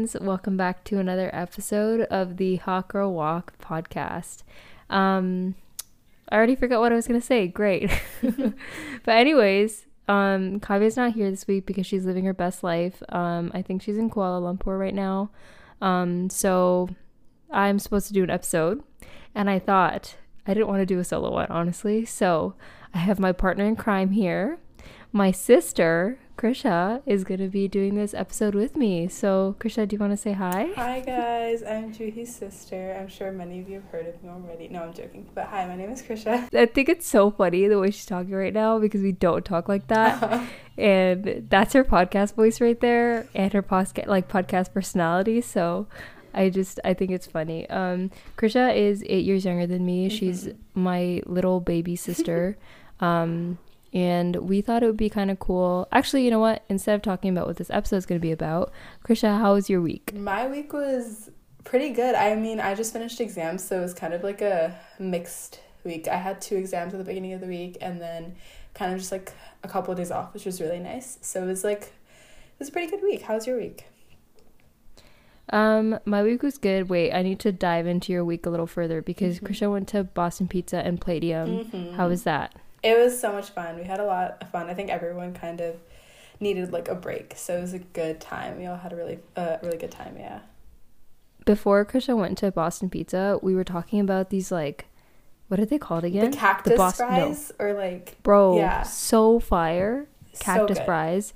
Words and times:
friends. 0.00 0.16
Welcome 0.18 0.56
back 0.56 0.82
to 0.84 0.98
another 0.98 1.28
episode 1.34 2.02
of 2.10 2.38
the 2.38 2.56
Hot 2.56 2.88
Girl 2.88 3.12
Walk 3.12 3.58
podcast. 3.58 4.44
Um, 4.88 5.56
I 6.30 6.36
already 6.36 6.56
forgot 6.56 6.80
what 6.80 6.90
I 6.90 6.94
was 6.94 7.06
gonna 7.06 7.20
say. 7.20 7.46
Great, 7.46 7.90
but 8.22 9.12
anyways, 9.14 9.84
um, 10.08 10.58
Kavya's 10.60 10.96
not 10.96 11.12
here 11.12 11.30
this 11.30 11.46
week 11.46 11.66
because 11.66 11.86
she's 11.86 12.06
living 12.06 12.24
her 12.24 12.32
best 12.32 12.64
life. 12.64 13.02
Um, 13.10 13.50
I 13.52 13.60
think 13.60 13.82
she's 13.82 13.98
in 13.98 14.08
Kuala 14.08 14.40
Lumpur 14.40 14.78
right 14.78 14.94
now. 14.94 15.28
Um, 15.82 16.30
so 16.30 16.88
I'm 17.50 17.78
supposed 17.78 18.06
to 18.06 18.14
do 18.14 18.24
an 18.24 18.30
episode, 18.30 18.82
and 19.34 19.50
I 19.50 19.58
thought 19.58 20.16
I 20.46 20.54
didn't 20.54 20.68
want 20.68 20.80
to 20.80 20.86
do 20.86 20.98
a 20.98 21.04
solo 21.04 21.30
one, 21.30 21.48
honestly. 21.50 22.06
So 22.06 22.54
I 22.94 22.98
have 22.98 23.18
my 23.18 23.32
partner 23.32 23.66
in 23.66 23.76
crime 23.76 24.12
here. 24.12 24.60
My 25.12 25.30
sister, 25.30 26.18
Krisha, 26.40 27.02
is 27.04 27.22
going 27.22 27.40
to 27.40 27.48
be 27.48 27.68
doing 27.68 27.96
this 27.96 28.14
episode 28.14 28.54
with 28.54 28.74
me. 28.74 29.08
So, 29.08 29.56
Krisha, 29.60 29.86
do 29.86 29.94
you 29.94 30.00
want 30.00 30.14
to 30.14 30.16
say 30.16 30.32
hi? 30.32 30.70
Hi, 30.74 31.00
guys. 31.00 31.62
I'm 31.62 31.92
Juhi's 31.92 32.34
sister. 32.34 32.96
I'm 32.98 33.08
sure 33.08 33.30
many 33.30 33.60
of 33.60 33.68
you 33.68 33.74
have 33.74 33.84
heard 33.92 34.06
of 34.06 34.22
me 34.22 34.30
already. 34.30 34.68
No, 34.68 34.84
I'm 34.84 34.94
joking. 34.94 35.28
But 35.34 35.48
hi, 35.48 35.66
my 35.66 35.76
name 35.76 35.90
is 35.90 36.00
Krisha. 36.00 36.48
I 36.54 36.64
think 36.64 36.88
it's 36.88 37.06
so 37.06 37.30
funny 37.30 37.68
the 37.68 37.78
way 37.78 37.90
she's 37.90 38.06
talking 38.06 38.32
right 38.32 38.54
now 38.54 38.78
because 38.78 39.02
we 39.02 39.12
don't 39.12 39.44
talk 39.44 39.68
like 39.68 39.88
that. 39.88 40.48
and 40.78 41.46
that's 41.50 41.74
her 41.74 41.84
podcast 41.84 42.36
voice 42.36 42.58
right 42.58 42.80
there 42.80 43.28
and 43.34 43.52
her 43.52 43.62
podcast 43.62 44.06
like 44.06 44.26
podcast 44.26 44.72
personality. 44.72 45.42
So, 45.42 45.88
I 46.32 46.48
just 46.48 46.80
I 46.84 46.94
think 46.94 47.10
it's 47.10 47.26
funny. 47.26 47.68
Um, 47.68 48.10
Krisha 48.38 48.74
is 48.74 49.04
eight 49.06 49.26
years 49.26 49.44
younger 49.44 49.66
than 49.66 49.84
me. 49.84 50.08
Mm-hmm. 50.08 50.16
She's 50.16 50.48
my 50.72 51.20
little 51.26 51.60
baby 51.60 51.96
sister. 51.96 52.56
um, 53.00 53.58
and 53.92 54.36
we 54.36 54.60
thought 54.60 54.82
it 54.82 54.86
would 54.86 54.96
be 54.96 55.10
kind 55.10 55.30
of 55.30 55.38
cool. 55.38 55.88
Actually, 55.92 56.24
you 56.24 56.30
know 56.30 56.38
what? 56.38 56.64
Instead 56.68 56.94
of 56.94 57.02
talking 57.02 57.30
about 57.30 57.46
what 57.46 57.56
this 57.56 57.70
episode 57.70 57.96
is 57.96 58.06
going 58.06 58.20
to 58.20 58.22
be 58.22 58.32
about, 58.32 58.72
Krisha, 59.04 59.38
how 59.38 59.54
was 59.54 59.68
your 59.68 59.80
week? 59.80 60.14
My 60.14 60.46
week 60.46 60.72
was 60.72 61.30
pretty 61.64 61.90
good. 61.90 62.14
I 62.14 62.34
mean, 62.36 62.60
I 62.60 62.74
just 62.74 62.92
finished 62.92 63.20
exams, 63.20 63.64
so 63.64 63.78
it 63.78 63.82
was 63.82 63.94
kind 63.94 64.14
of 64.14 64.22
like 64.22 64.40
a 64.40 64.78
mixed 64.98 65.60
week. 65.84 66.08
I 66.08 66.16
had 66.16 66.40
two 66.40 66.56
exams 66.56 66.94
at 66.94 66.98
the 66.98 67.04
beginning 67.04 67.32
of 67.32 67.40
the 67.40 67.46
week, 67.46 67.78
and 67.80 68.00
then 68.00 68.36
kind 68.74 68.92
of 68.92 68.98
just 68.98 69.12
like 69.12 69.32
a 69.62 69.68
couple 69.68 69.92
of 69.92 69.98
days 69.98 70.10
off, 70.10 70.32
which 70.34 70.44
was 70.44 70.60
really 70.60 70.78
nice. 70.78 71.18
So 71.20 71.42
it 71.42 71.46
was 71.46 71.64
like 71.64 71.82
it 71.82 72.58
was 72.58 72.68
a 72.68 72.72
pretty 72.72 72.90
good 72.90 73.02
week. 73.02 73.22
How 73.22 73.34
was 73.34 73.46
your 73.46 73.56
week? 73.56 73.86
Um, 75.52 75.98
my 76.04 76.22
week 76.22 76.42
was 76.42 76.58
good. 76.58 76.88
Wait, 76.88 77.12
I 77.12 77.22
need 77.22 77.40
to 77.40 77.50
dive 77.50 77.86
into 77.86 78.12
your 78.12 78.24
week 78.24 78.46
a 78.46 78.50
little 78.50 78.68
further 78.68 79.02
because 79.02 79.36
mm-hmm. 79.36 79.46
Krisha 79.46 79.72
went 79.72 79.88
to 79.88 80.04
Boston 80.04 80.46
Pizza 80.46 80.78
and 80.78 81.00
Palladium. 81.00 81.64
Mm-hmm. 81.64 81.96
How 81.96 82.08
was 82.08 82.22
that? 82.22 82.54
It 82.82 82.98
was 82.98 83.18
so 83.20 83.32
much 83.32 83.50
fun. 83.50 83.76
We 83.76 83.84
had 83.84 84.00
a 84.00 84.04
lot 84.04 84.38
of 84.40 84.50
fun. 84.50 84.68
I 84.68 84.74
think 84.74 84.90
everyone 84.90 85.34
kind 85.34 85.60
of 85.60 85.76
needed 86.40 86.72
like 86.72 86.88
a 86.88 86.94
break, 86.94 87.34
so 87.36 87.58
it 87.58 87.60
was 87.60 87.74
a 87.74 87.78
good 87.78 88.20
time. 88.20 88.58
We 88.58 88.66
all 88.66 88.76
had 88.76 88.92
a 88.92 88.96
really, 88.96 89.18
uh, 89.36 89.58
really 89.62 89.76
good 89.76 89.90
time. 89.90 90.16
Yeah. 90.18 90.40
Before 91.44 91.84
Krisha 91.84 92.16
went 92.16 92.38
to 92.38 92.50
Boston 92.50 92.88
Pizza, 92.88 93.38
we 93.42 93.54
were 93.54 93.64
talking 93.64 94.00
about 94.00 94.30
these 94.30 94.50
like, 94.50 94.86
what 95.48 95.58
are 95.60 95.66
they 95.66 95.78
called 95.78 96.04
again? 96.04 96.30
The 96.30 96.36
cactus 96.36 96.72
the 96.72 96.76
Boston, 96.76 97.08
fries, 97.08 97.52
no. 97.58 97.66
or 97.66 97.74
like, 97.74 98.22
bro, 98.22 98.56
yeah, 98.56 98.82
so 98.82 99.40
fire, 99.40 100.06
cactus 100.38 100.78
so 100.78 100.84
fries. 100.84 101.34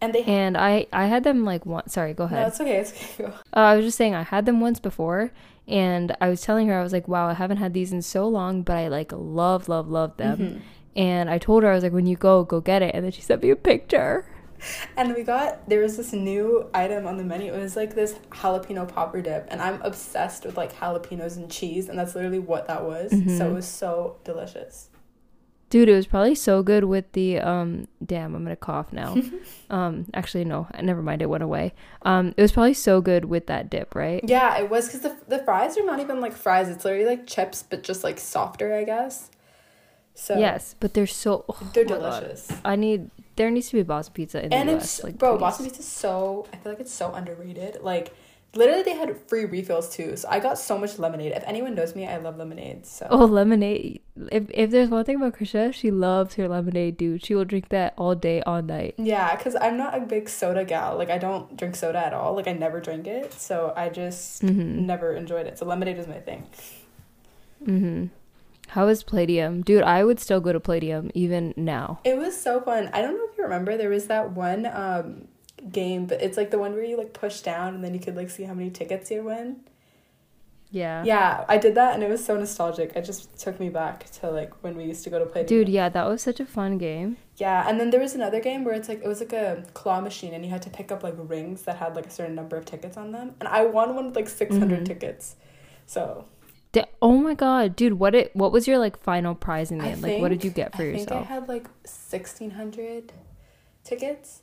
And 0.00 0.14
they 0.14 0.24
and 0.24 0.56
I 0.56 0.86
I 0.92 1.06
had 1.06 1.24
them 1.24 1.44
like 1.44 1.64
once. 1.64 1.94
Sorry, 1.94 2.12
go 2.12 2.24
ahead. 2.24 2.40
No, 2.42 2.46
it's 2.48 2.60
okay. 2.60 2.76
It's 2.76 3.20
okay. 3.20 3.32
Uh, 3.54 3.60
I 3.60 3.76
was 3.76 3.84
just 3.84 3.96
saying 3.96 4.14
I 4.14 4.22
had 4.22 4.44
them 4.44 4.60
once 4.60 4.78
before, 4.78 5.32
and 5.66 6.14
I 6.20 6.28
was 6.28 6.42
telling 6.42 6.68
her, 6.68 6.78
I 6.78 6.82
was 6.82 6.92
like, 6.92 7.08
wow, 7.08 7.28
I 7.28 7.34
haven't 7.34 7.56
had 7.56 7.72
these 7.72 7.92
in 7.92 8.02
so 8.02 8.28
long, 8.28 8.62
but 8.62 8.76
I 8.76 8.88
like 8.88 9.10
love, 9.12 9.68
love, 9.68 9.88
love 9.88 10.16
them. 10.16 10.38
Mm-hmm. 10.38 10.58
And 10.96 11.28
I 11.28 11.38
told 11.38 11.62
her, 11.62 11.70
I 11.70 11.74
was 11.74 11.82
like, 11.82 11.92
when 11.92 12.06
you 12.06 12.16
go, 12.16 12.44
go 12.44 12.60
get 12.60 12.82
it. 12.82 12.94
And 12.94 13.04
then 13.04 13.12
she 13.12 13.20
sent 13.20 13.42
me 13.42 13.50
a 13.50 13.56
picture. 13.56 14.26
And 14.96 15.14
we 15.14 15.22
got, 15.22 15.68
there 15.68 15.80
was 15.80 15.98
this 15.98 16.14
new 16.14 16.70
item 16.72 17.06
on 17.06 17.18
the 17.18 17.24
menu. 17.24 17.52
It 17.52 17.58
was 17.58 17.76
like 17.76 17.94
this 17.94 18.14
jalapeno 18.30 18.88
popper 18.88 19.20
dip. 19.20 19.46
And 19.50 19.60
I'm 19.60 19.82
obsessed 19.82 20.46
with 20.46 20.56
like 20.56 20.74
jalapenos 20.74 21.36
and 21.36 21.50
cheese. 21.50 21.90
And 21.90 21.98
that's 21.98 22.14
literally 22.14 22.38
what 22.38 22.66
that 22.68 22.84
was. 22.84 23.12
Mm-hmm. 23.12 23.36
So 23.36 23.50
it 23.50 23.52
was 23.52 23.66
so 23.66 24.16
delicious. 24.24 24.88
Dude, 25.68 25.88
it 25.88 25.94
was 25.94 26.06
probably 26.06 26.36
so 26.36 26.62
good 26.62 26.84
with 26.84 27.10
the 27.12 27.38
um 27.40 27.88
damn, 28.04 28.34
I'm 28.34 28.44
gonna 28.44 28.56
cough 28.56 28.92
now. 28.92 29.16
um 29.70 30.06
actually 30.14 30.44
no, 30.44 30.68
never 30.80 31.02
mind, 31.02 31.22
it 31.22 31.26
went 31.26 31.42
away. 31.42 31.74
Um 32.02 32.34
it 32.36 32.42
was 32.42 32.52
probably 32.52 32.74
so 32.74 33.00
good 33.00 33.24
with 33.24 33.46
that 33.48 33.68
dip, 33.68 33.94
right? 33.94 34.22
Yeah, 34.24 34.58
it 34.58 34.70
was 34.70 34.86
because 34.86 35.00
the 35.00 35.16
the 35.28 35.42
fries 35.44 35.76
are 35.76 35.84
not 35.84 35.98
even 35.98 36.20
like 36.20 36.32
fries, 36.34 36.68
it's 36.68 36.84
literally 36.84 37.06
like 37.06 37.26
chips, 37.26 37.62
but 37.62 37.82
just 37.82 38.04
like 38.04 38.18
softer, 38.18 38.74
I 38.74 38.84
guess. 38.84 39.30
So 40.14 40.38
Yes, 40.38 40.74
but 40.80 40.94
they're 40.94 41.06
so 41.06 41.44
oh, 41.48 41.70
they're 41.74 41.84
delicious. 41.84 42.46
God. 42.46 42.60
I 42.64 42.76
need 42.76 43.10
there 43.36 43.50
needs 43.50 43.68
to 43.68 43.76
be 43.76 43.82
Boston 43.82 44.14
pizza 44.14 44.44
in 44.44 44.52
and 44.52 44.68
the 44.68 44.76
US. 44.76 45.02
Like 45.04 45.18
bro, 45.18 45.34
please. 45.34 45.40
Boston 45.40 45.66
pizza 45.66 45.80
is 45.80 45.88
so 45.88 46.46
I 46.52 46.56
feel 46.56 46.72
like 46.72 46.80
it's 46.80 46.92
so 46.92 47.12
underrated. 47.12 47.78
Like 47.82 48.14
Literally, 48.56 48.82
they 48.82 48.94
had 48.94 49.16
free 49.28 49.44
refills 49.44 49.88
too. 49.88 50.16
So 50.16 50.28
I 50.28 50.40
got 50.40 50.58
so 50.58 50.78
much 50.78 50.98
lemonade. 50.98 51.32
If 51.32 51.44
anyone 51.46 51.74
knows 51.74 51.94
me, 51.94 52.06
I 52.06 52.16
love 52.16 52.36
lemonade. 52.36 52.86
So 52.86 53.06
oh, 53.10 53.24
lemonade. 53.24 54.00
If 54.32 54.50
if 54.50 54.70
there's 54.70 54.88
one 54.88 55.04
thing 55.04 55.16
about 55.16 55.34
Krisha, 55.34 55.72
she 55.72 55.90
loves 55.90 56.34
her 56.34 56.48
lemonade, 56.48 56.96
dude. 56.96 57.24
She 57.24 57.34
will 57.34 57.44
drink 57.44 57.68
that 57.68 57.94
all 57.96 58.14
day, 58.14 58.42
all 58.42 58.62
night. 58.62 58.94
Yeah, 58.98 59.34
cause 59.36 59.56
I'm 59.60 59.76
not 59.76 59.96
a 59.96 60.00
big 60.00 60.28
soda 60.28 60.64
gal. 60.64 60.96
Like 60.96 61.10
I 61.10 61.18
don't 61.18 61.56
drink 61.56 61.76
soda 61.76 61.98
at 61.98 62.14
all. 62.14 62.34
Like 62.34 62.48
I 62.48 62.52
never 62.52 62.80
drink 62.80 63.06
it. 63.06 63.32
So 63.32 63.72
I 63.76 63.88
just 63.88 64.42
mm-hmm. 64.42 64.86
never 64.86 65.14
enjoyed 65.14 65.46
it. 65.46 65.58
So 65.58 65.66
lemonade 65.66 65.98
is 65.98 66.06
my 66.06 66.20
thing. 66.20 66.46
Mm-hmm. 67.64 68.06
How 68.68 68.88
is 68.88 69.02
Palladium? 69.02 69.62
Dude, 69.62 69.82
I 69.82 70.04
would 70.04 70.18
still 70.18 70.40
go 70.40 70.52
to 70.52 70.60
Palladium 70.60 71.10
even 71.14 71.54
now. 71.56 72.00
It 72.04 72.16
was 72.16 72.38
so 72.38 72.60
fun. 72.60 72.90
I 72.92 73.00
don't 73.00 73.16
know 73.16 73.28
if 73.30 73.38
you 73.38 73.44
remember, 73.44 73.76
there 73.76 73.90
was 73.90 74.06
that 74.06 74.32
one 74.32 74.66
um 74.66 75.28
game, 75.70 76.06
but 76.06 76.22
it's 76.22 76.36
like 76.36 76.50
the 76.50 76.58
one 76.58 76.72
where 76.72 76.84
you 76.84 76.96
like 76.96 77.12
push 77.12 77.40
down 77.40 77.74
and 77.74 77.84
then 77.84 77.94
you 77.94 78.00
could 78.00 78.16
like 78.16 78.30
see 78.30 78.44
how 78.44 78.54
many 78.54 78.70
tickets 78.70 79.10
you 79.10 79.22
win. 79.22 79.60
Yeah. 80.70 81.04
Yeah, 81.04 81.44
I 81.48 81.58
did 81.58 81.74
that 81.76 81.94
and 81.94 82.02
it 82.02 82.10
was 82.10 82.24
so 82.24 82.36
nostalgic. 82.36 82.94
It 82.96 83.04
just 83.04 83.38
took 83.38 83.60
me 83.60 83.68
back 83.68 84.10
to 84.20 84.30
like 84.30 84.52
when 84.62 84.76
we 84.76 84.84
used 84.84 85.04
to 85.04 85.10
go 85.10 85.18
to 85.18 85.26
play. 85.26 85.44
Dude, 85.44 85.68
yeah, 85.68 85.88
that 85.88 86.06
was 86.06 86.22
such 86.22 86.40
a 86.40 86.46
fun 86.46 86.78
game. 86.78 87.16
Yeah, 87.36 87.68
and 87.68 87.78
then 87.78 87.90
there 87.90 88.00
was 88.00 88.14
another 88.14 88.40
game 88.40 88.64
where 88.64 88.74
it's 88.74 88.88
like 88.88 89.02
it 89.02 89.08
was 89.08 89.20
like 89.20 89.32
a 89.32 89.64
claw 89.74 90.00
machine 90.00 90.34
and 90.34 90.44
you 90.44 90.50
had 90.50 90.62
to 90.62 90.70
pick 90.70 90.90
up 90.90 91.02
like 91.02 91.14
rings 91.16 91.62
that 91.62 91.76
had 91.76 91.94
like 91.94 92.06
a 92.06 92.10
certain 92.10 92.34
number 92.34 92.56
of 92.56 92.64
tickets 92.64 92.96
on 92.96 93.12
them. 93.12 93.34
And 93.40 93.48
I 93.48 93.64
won 93.64 93.94
one 93.94 94.06
with 94.06 94.16
like 94.16 94.28
600 94.28 94.68
mm-hmm. 94.68 94.84
tickets. 94.84 95.36
So 95.86 96.26
oh 97.00 97.16
my 97.16 97.34
god, 97.34 97.76
dude, 97.76 97.94
what 97.94 98.14
it 98.14 98.34
what 98.34 98.52
was 98.52 98.66
your 98.66 98.78
like 98.78 99.00
final 99.02 99.34
prize 99.34 99.70
in 99.70 99.78
the 99.78 99.84
end? 99.84 100.02
Like 100.02 100.20
what 100.20 100.28
did 100.28 100.44
you 100.44 100.50
get 100.50 100.74
for 100.74 100.82
I 100.82 100.86
yourself? 100.86 101.12
I 101.12 101.14
think 101.14 101.30
I 101.30 101.34
had 101.34 101.48
like 101.48 101.68
1600 101.84 103.12
tickets 103.84 104.42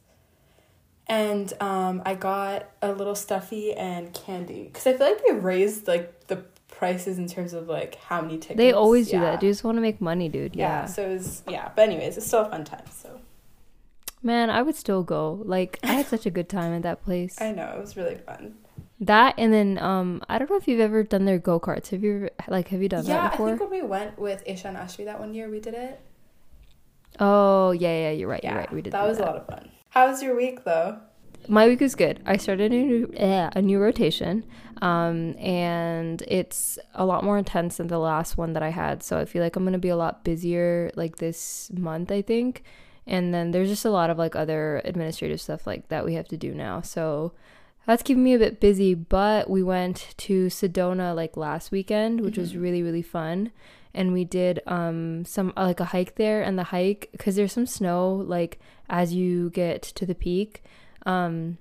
and 1.08 1.52
um, 1.62 2.02
I 2.06 2.16
got 2.16 2.70
a 2.82 2.94
little 2.94 3.16
stuffy 3.16 3.74
and 3.74 4.14
candy 4.14 4.64
because 4.64 4.88
I 4.88 4.94
feel 4.94 5.08
like 5.08 5.24
they 5.26 5.34
raised 5.34 5.88
like 5.88 6.28
the 6.28 6.38
prices 6.68 7.18
in 7.18 7.28
terms 7.28 7.54
of 7.54 7.68
like 7.68 7.96
how 7.96 8.22
many 8.22 8.38
tickets. 8.38 8.58
They 8.58 8.72
always 8.72 9.12
yeah. 9.12 9.20
do 9.20 9.26
that. 9.26 9.42
They 9.42 9.48
just 9.48 9.64
want 9.64 9.78
to 9.78 9.82
make 9.82 10.02
money, 10.02 10.30
dude. 10.30 10.56
Yeah. 10.56 10.82
yeah. 10.82 10.86
So 10.86 11.10
it 11.10 11.14
was 11.14 11.44
yeah, 11.48 11.72
but 11.76 11.90
anyways, 11.90 12.18
it's 12.18 12.28
still 12.28 12.42
a 12.42 12.50
fun 12.50 12.64
time. 12.64 12.86
So. 12.92 13.20
Man, 14.22 14.50
I 14.50 14.62
would 14.62 14.76
still 14.76 15.04
go. 15.04 15.42
Like 15.44 15.80
I 15.84 15.94
had 15.94 16.06
such 16.08 16.26
a 16.26 16.30
good 16.30 16.48
time 16.48 16.74
at 16.74 16.84
that 16.84 17.04
place. 17.04 17.36
I 17.42 17.52
know 17.52 17.74
it 17.76 17.82
was 17.82 17.98
really 17.98 18.16
fun. 18.16 18.56
That 19.02 19.36
and 19.38 19.54
then 19.54 19.78
um 19.80 20.22
I 20.30 20.38
don't 20.40 20.50
know 20.50 20.56
if 20.56 20.68
you've 20.68 20.80
ever 20.80 21.04
done 21.04 21.26
their 21.26 21.40
go 21.40 21.60
karts. 21.60 21.90
Have 21.90 22.04
you 22.04 22.16
ever, 22.16 22.30
like 22.48 22.70
have 22.70 22.82
you 22.82 22.88
done 22.88 23.06
yeah, 23.06 23.24
that 23.24 23.32
before? 23.32 23.50
Yeah, 23.50 23.56
I 23.56 23.58
think 23.58 23.72
when 23.72 23.82
we 23.82 23.88
went 23.88 24.18
with 24.18 24.44
Isha 24.46 24.70
and 24.70 24.78
Ashby 24.78 25.04
that 25.06 25.20
one 25.20 25.34
year, 25.34 25.50
we 25.50 25.60
did 25.60 25.74
it. 25.74 26.00
Oh 27.20 27.72
yeah, 27.72 27.90
yeah, 27.90 28.12
you're 28.12 28.30
right. 28.30 28.40
Yeah, 28.42 28.52
you're 28.52 28.60
right. 28.60 28.74
We 28.74 28.82
did 28.82 28.94
that. 28.94 29.06
was 29.06 29.18
that. 29.18 29.28
a 29.28 29.32
lot 29.32 29.36
of 29.38 29.48
fun. 29.48 29.70
How 29.94 30.08
was 30.08 30.24
your 30.24 30.36
week 30.36 30.64
though? 30.64 30.98
My 31.48 31.68
week 31.68 31.80
was 31.80 31.94
good. 31.94 32.20
I 32.26 32.38
started 32.38 32.72
a 32.72 32.76
new, 32.76 33.14
eh, 33.16 33.52
a 33.56 33.62
new 33.62 33.78
rotation, 33.78 34.44
um, 34.82 35.38
and 35.38 36.20
it's 36.28 36.80
a 36.96 37.06
lot 37.06 37.24
more 37.24 37.38
intense 37.38 37.78
than 37.78 37.90
the 37.90 38.00
last 38.00 38.36
one 38.36 38.54
that 38.54 38.64
I 38.64 38.70
had. 38.70 39.04
So 39.04 39.20
I 39.20 39.26
feel 39.26 39.44
like 39.44 39.56
I'm 39.56 39.64
gonna 39.64 39.78
be 39.78 39.90
a 39.90 39.96
lot 39.96 40.24
busier 40.24 40.90
like 40.96 41.18
this 41.18 41.70
month. 41.78 42.12
I 42.12 42.24
think, 42.24 42.64
and 43.06 43.36
then 43.36 43.52
there's 43.52 43.70
just 43.70 43.86
a 43.86 43.92
lot 43.92 44.10
of 44.10 44.18
like 44.18 44.36
other 44.36 44.82
administrative 44.84 45.40
stuff 45.40 45.68
like 45.68 45.90
that 45.90 46.06
we 46.06 46.16
have 46.16 46.28
to 46.30 46.38
do 46.38 46.56
now. 46.56 46.82
So 46.82 47.34
that's 47.86 48.02
keeping 48.02 48.24
me 48.24 48.34
a 48.34 48.40
bit 48.40 48.60
busy. 48.60 48.96
But 48.96 49.48
we 49.48 49.62
went 49.62 50.16
to 50.18 50.48
Sedona 50.48 51.16
like 51.16 51.38
last 51.38 51.72
weekend, 51.72 52.22
which 52.22 52.34
mm-hmm. 52.34 52.42
was 52.42 52.58
really 52.58 52.82
really 52.82 53.04
fun 53.04 53.52
and 53.94 54.12
we 54.12 54.26
did 54.26 54.60
um 54.66 55.24
some 55.24 55.54
like 55.56 55.80
a 55.80 55.86
hike 55.86 56.16
there 56.16 56.42
and 56.42 56.58
the 56.58 56.64
hike 56.64 57.10
because 57.12 57.36
there's 57.36 57.54
some 57.54 57.68
snow 57.68 58.12
like 58.12 58.60
as 58.90 59.14
you 59.14 59.50
get 59.52 59.82
to 59.82 60.06
the 60.06 60.16
peak 60.16 60.64
um 61.06 61.58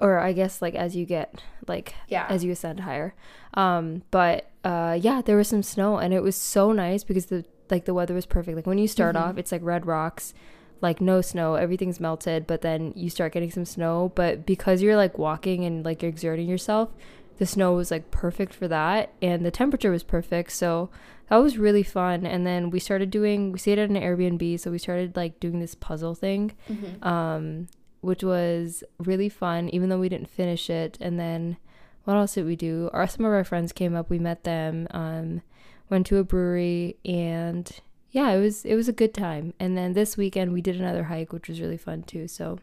or 0.00 0.18
I 0.18 0.32
guess 0.32 0.60
like 0.60 0.74
as 0.74 0.96
you 0.96 1.04
get 1.06 1.42
like 1.68 1.94
yeah. 2.08 2.26
as 2.28 2.44
you 2.44 2.52
ascend 2.52 2.80
higher. 2.80 3.14
Um 3.54 4.02
but 4.10 4.50
uh 4.64 4.98
yeah 5.00 5.22
there 5.22 5.36
was 5.36 5.48
some 5.48 5.62
snow 5.62 5.98
and 5.98 6.12
it 6.12 6.22
was 6.22 6.36
so 6.36 6.72
nice 6.72 7.04
because 7.04 7.26
the 7.26 7.44
like 7.70 7.84
the 7.84 7.94
weather 7.94 8.14
was 8.14 8.26
perfect. 8.26 8.56
Like 8.56 8.66
when 8.66 8.78
you 8.78 8.88
start 8.88 9.14
mm-hmm. 9.14 9.30
off 9.30 9.38
it's 9.38 9.52
like 9.52 9.62
red 9.62 9.86
rocks 9.86 10.34
like 10.80 11.00
no 11.00 11.20
snow 11.20 11.54
everything's 11.54 12.00
melted 12.00 12.46
but 12.46 12.60
then 12.60 12.92
you 12.96 13.08
start 13.08 13.32
getting 13.32 13.50
some 13.50 13.64
snow. 13.64 14.12
But 14.14 14.44
because 14.44 14.82
you're 14.82 14.96
like 14.96 15.18
walking 15.18 15.64
and 15.64 15.84
like 15.84 16.02
exerting 16.02 16.48
yourself 16.48 16.90
the 17.38 17.46
snow 17.46 17.74
was 17.74 17.90
like 17.90 18.10
perfect 18.10 18.54
for 18.54 18.68
that 18.68 19.12
and 19.20 19.44
the 19.44 19.50
temperature 19.50 19.90
was 19.90 20.02
perfect 20.02 20.52
so 20.52 20.90
that 21.28 21.36
was 21.36 21.58
really 21.58 21.82
fun 21.82 22.24
and 22.26 22.46
then 22.46 22.70
we 22.70 22.78
started 22.78 23.10
doing 23.10 23.52
we 23.52 23.58
stayed 23.58 23.78
at 23.78 23.90
an 23.90 23.96
airbnb 23.96 24.60
so 24.60 24.70
we 24.70 24.78
started 24.78 25.16
like 25.16 25.40
doing 25.40 25.60
this 25.60 25.74
puzzle 25.74 26.14
thing 26.14 26.52
mm-hmm. 26.68 27.06
um 27.06 27.66
which 28.04 28.22
was 28.22 28.84
really 28.98 29.30
fun, 29.30 29.70
even 29.70 29.88
though 29.88 29.98
we 29.98 30.10
didn't 30.10 30.28
finish 30.28 30.68
it. 30.68 30.98
And 31.00 31.18
then 31.18 31.56
what 32.04 32.16
else 32.16 32.34
did 32.34 32.44
we 32.44 32.54
do? 32.54 32.90
Our 32.92 33.06
some 33.06 33.24
of 33.24 33.32
our 33.32 33.44
friends 33.44 33.72
came 33.72 33.96
up. 33.96 34.10
We 34.10 34.18
met 34.18 34.44
them. 34.44 34.86
Um, 34.90 35.40
went 35.88 36.06
to 36.08 36.18
a 36.18 36.24
brewery, 36.24 36.96
and 37.04 37.70
yeah, 38.10 38.30
it 38.30 38.40
was 38.40 38.64
it 38.66 38.74
was 38.74 38.88
a 38.88 38.92
good 38.92 39.14
time. 39.14 39.54
And 39.58 39.76
then 39.76 39.94
this 39.94 40.18
weekend 40.18 40.52
we 40.52 40.60
did 40.60 40.76
another 40.76 41.04
hike, 41.04 41.32
which 41.32 41.48
was 41.48 41.62
really 41.62 41.78
fun 41.78 42.02
too. 42.02 42.28
So 42.28 42.58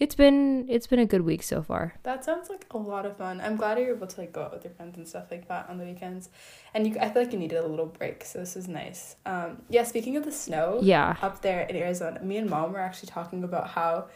it's 0.00 0.14
been 0.14 0.66
it's 0.68 0.86
been 0.86 0.98
a 0.98 1.06
good 1.06 1.20
week 1.22 1.42
so 1.42 1.62
far. 1.62 1.94
That 2.02 2.24
sounds 2.24 2.48
like 2.48 2.64
a 2.70 2.78
lot 2.78 3.04
of 3.06 3.16
fun. 3.18 3.40
I'm 3.40 3.56
glad 3.56 3.78
you're 3.78 3.94
able 3.94 4.06
to 4.06 4.20
like 4.20 4.32
go 4.32 4.42
out 4.42 4.52
with 4.52 4.64
your 4.64 4.72
friends 4.72 4.96
and 4.96 5.06
stuff 5.06 5.30
like 5.30 5.46
that 5.48 5.68
on 5.68 5.76
the 5.78 5.84
weekends, 5.84 6.30
and 6.74 6.86
you 6.86 6.96
I 6.98 7.10
feel 7.10 7.22
like 7.22 7.32
you 7.32 7.38
needed 7.38 7.58
a 7.58 7.66
little 7.66 7.86
break, 7.86 8.24
so 8.24 8.38
this 8.40 8.56
is 8.56 8.66
nice. 8.66 9.16
Um, 9.26 9.62
yeah. 9.68 9.84
Speaking 9.84 10.16
of 10.16 10.24
the 10.24 10.32
snow, 10.32 10.80
Yeah. 10.82 11.16
up 11.22 11.42
there 11.42 11.60
in 11.62 11.76
Arizona, 11.76 12.20
me 12.22 12.38
and 12.38 12.48
mom 12.48 12.72
were 12.72 12.80
actually 12.80 13.10
talking 13.10 13.44
about 13.44 13.68
how 13.68 14.08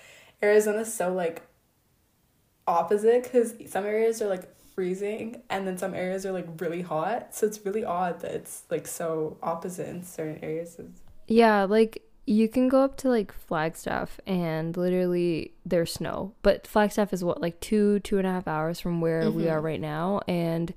Arizona's 0.42 0.92
so 0.92 1.12
like 1.12 1.42
opposite 2.66 3.24
because 3.24 3.54
some 3.66 3.84
areas 3.84 4.22
are 4.22 4.28
like 4.28 4.48
freezing 4.74 5.42
and 5.50 5.66
then 5.66 5.76
some 5.78 5.94
areas 5.94 6.24
are 6.26 6.32
like 6.32 6.46
really 6.60 6.80
hot. 6.82 7.34
So 7.34 7.46
it's 7.46 7.64
really 7.64 7.84
odd 7.84 8.20
that 8.20 8.32
it's 8.32 8.62
like 8.70 8.86
so 8.86 9.36
opposite 9.42 9.88
in 9.88 10.02
certain 10.02 10.42
areas. 10.42 10.80
Yeah, 11.28 11.64
like 11.64 12.02
you 12.26 12.48
can 12.48 12.68
go 12.68 12.82
up 12.82 12.96
to 12.98 13.08
like 13.08 13.32
Flagstaff 13.32 14.18
and 14.26 14.76
literally 14.76 15.52
there's 15.66 15.92
snow. 15.92 16.32
But 16.42 16.66
Flagstaff 16.66 17.12
is 17.12 17.22
what, 17.22 17.40
like 17.42 17.60
two, 17.60 17.98
two 18.00 18.18
and 18.18 18.26
a 18.26 18.30
half 18.30 18.48
hours 18.48 18.80
from 18.80 19.00
where 19.00 19.30
we 19.30 19.44
Mhm. 19.44 19.52
are 19.52 19.60
right 19.60 19.80
now. 19.80 20.20
And 20.26 20.72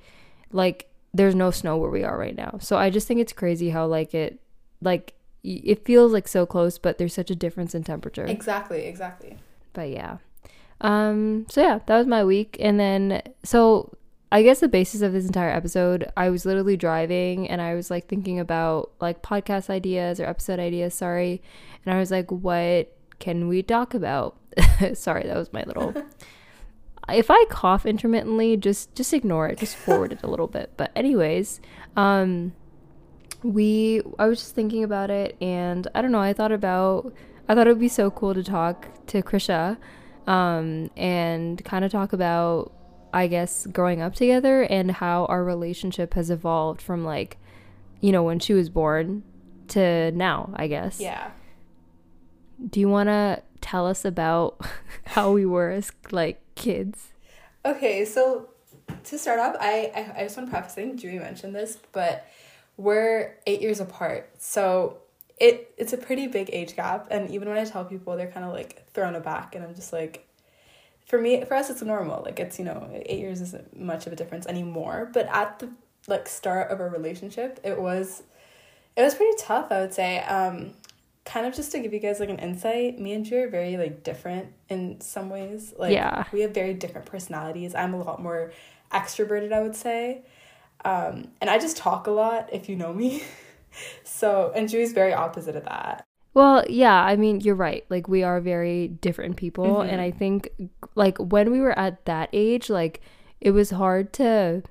like 0.51 0.89
there's 1.13 1.35
no 1.35 1.51
snow 1.51 1.77
where 1.77 1.89
we 1.89 2.03
are 2.03 2.17
right 2.17 2.35
now. 2.35 2.57
So 2.59 2.77
I 2.77 2.89
just 2.89 3.07
think 3.07 3.19
it's 3.21 3.33
crazy 3.33 3.69
how 3.69 3.85
like 3.87 4.13
it, 4.13 4.39
like, 4.81 5.13
y- 5.43 5.61
it 5.63 5.85
feels 5.85 6.11
like 6.11 6.27
so 6.27 6.45
close, 6.45 6.77
but 6.77 6.97
there's 6.97 7.13
such 7.13 7.31
a 7.31 7.35
difference 7.35 7.73
in 7.73 7.83
temperature. 7.83 8.25
Exactly, 8.25 8.85
exactly. 8.85 9.37
but 9.73 9.89
yeah 9.89 10.17
um 10.81 11.45
so 11.49 11.59
yeah 11.61 11.79
that 11.87 11.97
was 11.97 12.05
my 12.07 12.23
week 12.23 12.55
and 12.59 12.79
then 12.79 13.21
so 13.43 13.91
i 14.31 14.41
guess 14.41 14.59
the 14.59 14.67
basis 14.67 15.01
of 15.01 15.13
this 15.13 15.25
entire 15.25 15.49
episode 15.49 16.11
i 16.17 16.29
was 16.29 16.45
literally 16.45 16.77
driving 16.77 17.49
and 17.49 17.61
i 17.61 17.73
was 17.73 17.89
like 17.89 18.07
thinking 18.07 18.39
about 18.39 18.91
like 18.99 19.21
podcast 19.21 19.69
ideas 19.69 20.19
or 20.19 20.25
episode 20.25 20.59
ideas 20.59 20.93
sorry. 20.93 21.41
And 21.85 21.93
i 21.93 21.99
was 21.99 22.11
like 22.11 22.31
what 22.31 22.93
can 23.19 23.47
we 23.47 23.63
talk 23.63 23.93
about? 23.93 24.37
Sorry 24.93 25.23
that 25.23 25.35
was 25.35 25.51
my 25.51 25.63
little 25.63 25.93
if 27.09 27.31
i 27.31 27.45
cough 27.49 27.85
intermittently 27.85 28.57
just 28.57 28.93
just 28.95 29.13
ignore 29.13 29.47
it 29.47 29.59
just 29.59 29.75
forward 29.75 30.11
it 30.11 30.23
a 30.23 30.27
little 30.27 30.47
bit. 30.47 30.73
But 30.77 30.91
anyways 30.95 31.61
um 31.95 32.53
we 33.43 34.01
i 34.17 34.25
was 34.25 34.39
just 34.39 34.55
thinking 34.55 34.83
about 34.83 35.11
it 35.11 35.37
and 35.39 35.87
i 35.93 36.01
don't 36.01 36.11
know 36.11 36.19
i 36.19 36.33
thought 36.33 36.51
about 36.51 37.13
i 37.47 37.53
thought 37.53 37.67
it 37.67 37.69
would 37.69 37.79
be 37.79 37.87
so 37.87 38.09
cool 38.09 38.33
to 38.33 38.43
talk 38.43 38.87
to 39.05 39.21
krisha 39.21 39.77
um, 40.25 40.89
and 40.97 41.63
kind 41.63 41.85
of 41.85 41.91
talk 41.91 42.11
about 42.11 42.73
i 43.17 43.27
guess 43.27 43.65
growing 43.67 44.01
up 44.01 44.13
together 44.15 44.61
and 44.63 44.91
how 44.91 45.25
our 45.25 45.43
relationship 45.43 46.13
has 46.13 46.29
evolved 46.29 46.81
from 46.81 47.03
like 47.03 47.37
you 48.01 48.11
know 48.11 48.23
when 48.23 48.39
she 48.39 48.53
was 48.53 48.69
born 48.69 49.23
to 49.67 50.11
now 50.11 50.49
i 50.55 50.67
guess 50.67 50.99
Yeah. 50.99 51.31
do 52.69 52.79
you 52.79 52.89
want 52.89 53.07
to 53.09 53.41
tell 53.61 53.85
us 53.87 54.05
about 54.05 54.59
how 55.15 55.31
we 55.31 55.45
were 55.45 55.69
as 55.71 55.91
like 56.11 56.39
kids 56.55 57.09
Okay, 57.65 58.05
so 58.05 58.47
to 59.03 59.17
start 59.17 59.39
off, 59.39 59.55
I, 59.59 59.91
I, 59.93 60.19
I 60.19 60.23
just 60.23 60.37
want 60.37 60.47
to 60.47 60.51
preface, 60.55 60.71
I 60.73 60.75
think 60.75 61.01
Juhi 61.01 61.19
mentioned 61.19 61.53
this, 61.53 61.77
but 61.91 62.25
we're 62.77 63.35
eight 63.45 63.61
years 63.61 63.81
apart. 63.81 64.29
So 64.37 64.99
it 65.37 65.73
it's 65.77 65.91
a 65.91 65.97
pretty 65.97 66.27
big 66.27 66.49
age 66.53 66.77
gap. 66.77 67.07
And 67.11 67.29
even 67.29 67.49
when 67.49 67.57
I 67.57 67.65
tell 67.65 67.83
people, 67.83 68.15
they're 68.15 68.31
kind 68.31 68.45
of 68.45 68.53
like 68.53 68.87
thrown 68.93 69.15
aback. 69.15 69.53
And 69.53 69.65
I'm 69.65 69.75
just 69.75 69.91
like, 69.91 70.25
for 71.07 71.19
me, 71.19 71.43
for 71.45 71.55
us, 71.55 71.69
it's 71.69 71.81
normal. 71.81 72.21
Like 72.23 72.39
it's, 72.39 72.59
you 72.59 72.65
know, 72.65 72.89
eight 72.93 73.19
years 73.19 73.41
isn't 73.41 73.79
much 73.79 74.07
of 74.07 74.13
a 74.13 74.15
difference 74.15 74.45
anymore. 74.45 75.09
But 75.13 75.27
at 75.27 75.59
the 75.59 75.69
like 76.07 76.27
start 76.27 76.69
of 76.71 76.79
our 76.81 76.89
relationship, 76.89 77.59
it 77.63 77.79
was, 77.79 78.23
it 78.95 79.01
was 79.01 79.15
pretty 79.15 79.35
tough, 79.39 79.71
I 79.71 79.81
would 79.81 79.93
say. 79.93 80.19
Um, 80.19 80.73
kind 81.23 81.45
of 81.45 81.53
just 81.53 81.71
to 81.73 81.79
give 81.79 81.93
you 81.93 81.99
guys 81.99 82.19
like 82.19 82.29
an 82.29 82.39
insight, 82.39 82.99
me 82.99 83.13
and 83.13 83.25
Drew 83.27 83.43
are 83.43 83.49
very 83.49 83.77
like 83.77 84.03
different 84.03 84.53
in 84.69 84.99
some 85.01 85.29
ways. 85.29 85.73
Like 85.77 85.93
Yeah. 85.93 86.25
we 86.31 86.41
have 86.41 86.53
very 86.53 86.73
different 86.73 87.05
personalities. 87.05 87.75
I'm 87.75 87.93
a 87.93 88.01
lot 88.01 88.21
more 88.21 88.51
extroverted, 88.91 89.51
I 89.51 89.61
would 89.61 89.75
say. 89.75 90.23
Um, 90.85 91.29
and 91.41 91.49
I 91.49 91.57
just 91.57 91.77
talk 91.77 92.07
a 92.07 92.11
lot 92.11 92.49
if 92.53 92.69
you 92.69 92.75
know 92.75 92.93
me. 92.93 93.23
so 94.03 94.51
and 94.55 94.69
Drew's 94.69 94.93
very 94.93 95.13
opposite 95.13 95.55
of 95.55 95.65
that. 95.65 96.06
Well, 96.37 96.63
yeah, 96.69 96.93
I 97.11 97.15
mean, 97.15 97.41
you're 97.41 97.55
right. 97.57 97.83
Like 97.89 98.07
we 98.07 98.21
are 98.21 98.39
very 98.39 98.89
different 98.89 99.37
people 99.37 99.81
Mhm. 99.81 99.89
and 99.89 99.99
I 99.99 100.11
think 100.11 100.51
like 100.93 101.17
when 101.17 101.49
we 101.49 101.59
were 101.59 101.73
at 101.77 102.05
that 102.05 102.29
age, 102.31 102.69
like 102.69 103.01
it 103.41 103.51
was 103.57 103.71
hard 103.71 104.13
to 104.21 104.61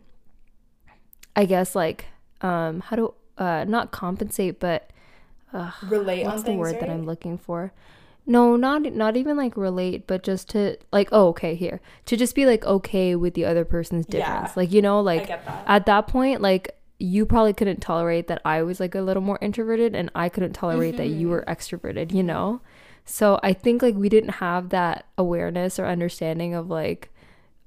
I 1.35 1.45
guess 1.45 1.75
like 1.75 2.07
um 2.41 2.81
how 2.87 2.95
to 2.97 3.15
uh 3.39 3.65
not 3.67 3.91
compensate 3.91 4.61
but 4.61 4.91
uh, 5.53 5.71
Relate 5.89 6.23
what's 6.25 6.35
on 6.39 6.45
the 6.45 6.51
things, 6.51 6.59
word 6.61 6.79
that? 6.81 6.89
I'm 6.89 7.05
looking 7.05 7.37
for? 7.39 7.73
No, 8.27 8.55
not 8.57 8.83
not 8.95 9.17
even 9.17 9.37
like 9.37 9.57
relate, 9.57 10.07
but 10.07 10.23
just 10.23 10.49
to 10.51 10.77
like 10.93 11.09
oh, 11.11 11.29
okay, 11.35 11.55
here. 11.57 11.81
To 12.07 12.17
just 12.17 12.35
be 12.35 12.47
like 12.47 12.65
okay 12.65 13.17
with 13.17 13.35
the 13.35 13.45
other 13.45 13.65
person's 13.65 14.07
Yeah. 14.09 14.21
difference. 14.21 14.57
Like, 14.57 14.71
you 14.73 14.83
know, 14.83 14.99
I 14.99 15.03
like 15.19 15.27
get 15.27 15.45
that. 15.47 15.65
at 15.67 15.87
that 15.87 16.07
point 16.07 16.41
like 16.41 16.75
you 16.99 17.27
probably 17.27 17.53
couldn't 17.53 17.81
tolerate 17.81 18.27
that 18.29 18.41
I 18.45 18.63
was 18.63 18.81
like 18.81 18.95
a 18.95 19.03
little 19.03 19.23
more 19.23 19.39
introverted 19.43 19.95
and 19.95 20.11
I 20.15 20.29
couldn't 20.29 20.55
tolerate 20.55 20.97
that 20.97 21.09
you 21.09 21.29
Mhm. 21.29 21.31
were 21.31 21.45
extroverted, 21.47 22.13
you 22.13 22.23
know? 22.23 22.61
So 23.05 23.39
I 23.43 23.53
think 23.53 23.83
like 23.83 23.95
we 23.95 24.09
didn't 24.09 24.31
have 24.41 24.71
that 24.71 25.07
awareness 25.19 25.79
or 25.79 25.87
understanding 25.87 26.55
of 26.55 26.69
like 26.71 27.11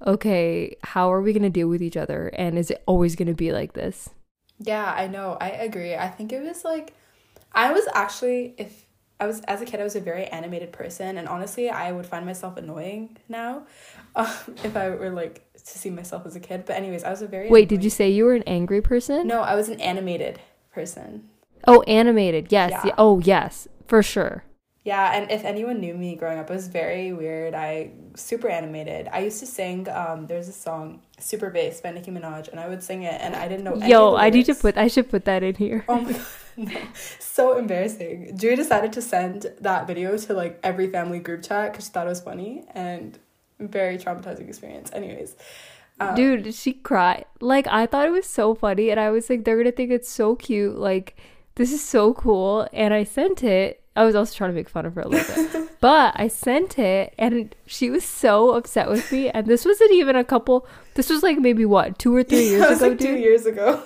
okay, 0.06 0.76
how 0.82 1.12
are 1.12 1.20
we 1.20 1.32
going 1.32 1.42
to 1.42 1.50
deal 1.50 1.68
with 1.68 1.82
each 1.82 1.96
other 1.96 2.28
and 2.28 2.58
is 2.58 2.70
it 2.70 2.82
always 2.86 3.16
going 3.16 3.28
to 3.28 3.34
be 3.34 3.52
like 3.52 3.74
this? 3.74 4.10
Yeah, 4.58 4.92
I 4.92 5.06
know. 5.06 5.36
I 5.40 5.48
agree. 5.50 5.94
I 5.94 6.08
think 6.08 6.32
it 6.32 6.42
was 6.42 6.64
like 6.64 6.94
I 7.52 7.72
was 7.72 7.86
actually 7.94 8.54
if 8.58 8.86
I 9.20 9.26
was 9.26 9.40
as 9.42 9.60
a 9.60 9.64
kid 9.66 9.80
I 9.80 9.84
was 9.84 9.96
a 9.96 10.00
very 10.00 10.26
animated 10.26 10.72
person 10.72 11.18
and 11.18 11.28
honestly 11.28 11.70
I 11.70 11.92
would 11.92 12.06
find 12.06 12.24
myself 12.26 12.56
annoying 12.56 13.18
now 13.28 13.64
um, 14.16 14.28
if 14.64 14.76
I 14.76 14.90
were 14.90 15.10
like 15.10 15.49
to 15.72 15.78
see 15.78 15.90
myself 15.90 16.26
as 16.26 16.36
a 16.36 16.40
kid. 16.40 16.64
But 16.66 16.76
anyways, 16.76 17.04
I 17.04 17.10
was 17.10 17.22
a 17.22 17.26
very 17.26 17.48
Wait, 17.48 17.68
did 17.68 17.84
you 17.84 17.90
say 17.90 18.10
you 18.10 18.24
were 18.24 18.34
an 18.34 18.44
angry 18.46 18.80
person? 18.80 19.26
No, 19.26 19.40
I 19.40 19.54
was 19.54 19.68
an 19.68 19.80
animated 19.80 20.40
person. 20.72 21.28
Oh, 21.66 21.82
animated. 21.82 22.48
Yes. 22.50 22.72
Yeah. 22.84 22.94
Oh, 22.96 23.20
yes. 23.20 23.68
For 23.86 24.02
sure. 24.02 24.44
Yeah, 24.82 25.12
and 25.12 25.30
if 25.30 25.44
anyone 25.44 25.78
knew 25.78 25.94
me 25.94 26.16
growing 26.16 26.38
up, 26.38 26.50
it 26.50 26.54
was 26.54 26.68
very 26.68 27.12
weird. 27.12 27.54
I 27.54 27.90
super 28.14 28.48
animated. 28.48 29.08
I 29.12 29.20
used 29.20 29.38
to 29.40 29.46
sing. 29.46 29.86
Um, 29.90 30.26
there's 30.26 30.48
a 30.48 30.52
song 30.52 31.02
"Super 31.18 31.50
Bass" 31.50 31.82
by 31.82 31.90
Nicki 31.90 32.10
Minaj, 32.10 32.48
and 32.48 32.58
I 32.58 32.66
would 32.66 32.82
sing 32.82 33.02
it, 33.02 33.20
and 33.20 33.36
I 33.36 33.46
didn't 33.46 33.64
know. 33.64 33.76
Yo, 33.76 34.16
I 34.16 34.30
need 34.30 34.46
to 34.46 34.54
put 34.54 34.78
I 34.78 34.88
should 34.88 35.10
put 35.10 35.26
that 35.26 35.42
in 35.42 35.54
here. 35.54 35.84
Oh 35.86 36.00
my 36.00 36.12
god, 36.12 36.26
no. 36.56 36.80
so 37.18 37.58
embarrassing. 37.58 38.38
Juhi 38.38 38.56
decided 38.56 38.94
to 38.94 39.02
send 39.02 39.52
that 39.60 39.86
video 39.86 40.16
to 40.16 40.32
like 40.32 40.58
every 40.62 40.90
family 40.90 41.18
group 41.18 41.42
chat 41.42 41.72
because 41.72 41.84
she 41.84 41.90
thought 41.90 42.06
it 42.06 42.10
was 42.10 42.22
funny 42.22 42.64
and 42.74 43.18
very 43.60 43.98
traumatizing 43.98 44.48
experience. 44.48 44.90
Anyways, 44.92 45.36
um, 46.00 46.14
Dude, 46.14 46.54
she 46.54 46.72
cried. 46.72 47.26
Like 47.40 47.66
I 47.68 47.86
thought 47.86 48.06
it 48.06 48.10
was 48.10 48.26
so 48.26 48.54
funny 48.54 48.90
and 48.90 48.98
I 48.98 49.10
was 49.10 49.28
like 49.28 49.44
they're 49.44 49.56
going 49.56 49.66
to 49.66 49.72
think 49.72 49.90
it's 49.90 50.08
so 50.10 50.34
cute. 50.34 50.78
Like 50.78 51.16
this 51.56 51.72
is 51.72 51.84
so 51.84 52.14
cool 52.14 52.66
and 52.72 52.94
I 52.94 53.04
sent 53.04 53.44
it. 53.44 53.82
I 53.96 54.04
was 54.04 54.14
also 54.14 54.34
trying 54.34 54.50
to 54.50 54.54
make 54.54 54.68
fun 54.68 54.86
of 54.86 54.94
her 54.94 55.02
a 55.02 55.08
little 55.08 55.44
bit. 55.60 55.68
but 55.80 56.14
I 56.16 56.28
sent 56.28 56.78
it 56.78 57.12
and 57.18 57.54
she 57.66 57.90
was 57.90 58.04
so 58.04 58.52
upset 58.54 58.88
with 58.88 59.10
me 59.12 59.28
and 59.28 59.46
this 59.46 59.64
wasn't 59.66 59.92
even 59.92 60.16
a 60.16 60.24
couple 60.24 60.66
this 60.94 61.10
was 61.10 61.22
like 61.22 61.38
maybe 61.38 61.66
what, 61.66 61.98
2 61.98 62.14
or 62.16 62.22
3 62.22 62.38
years 62.42 62.68
was 62.70 62.78
ago, 62.80 62.88
like 62.88 62.98
dude. 62.98 63.08
two 63.08 63.16
years 63.18 63.44
ago. 63.46 63.82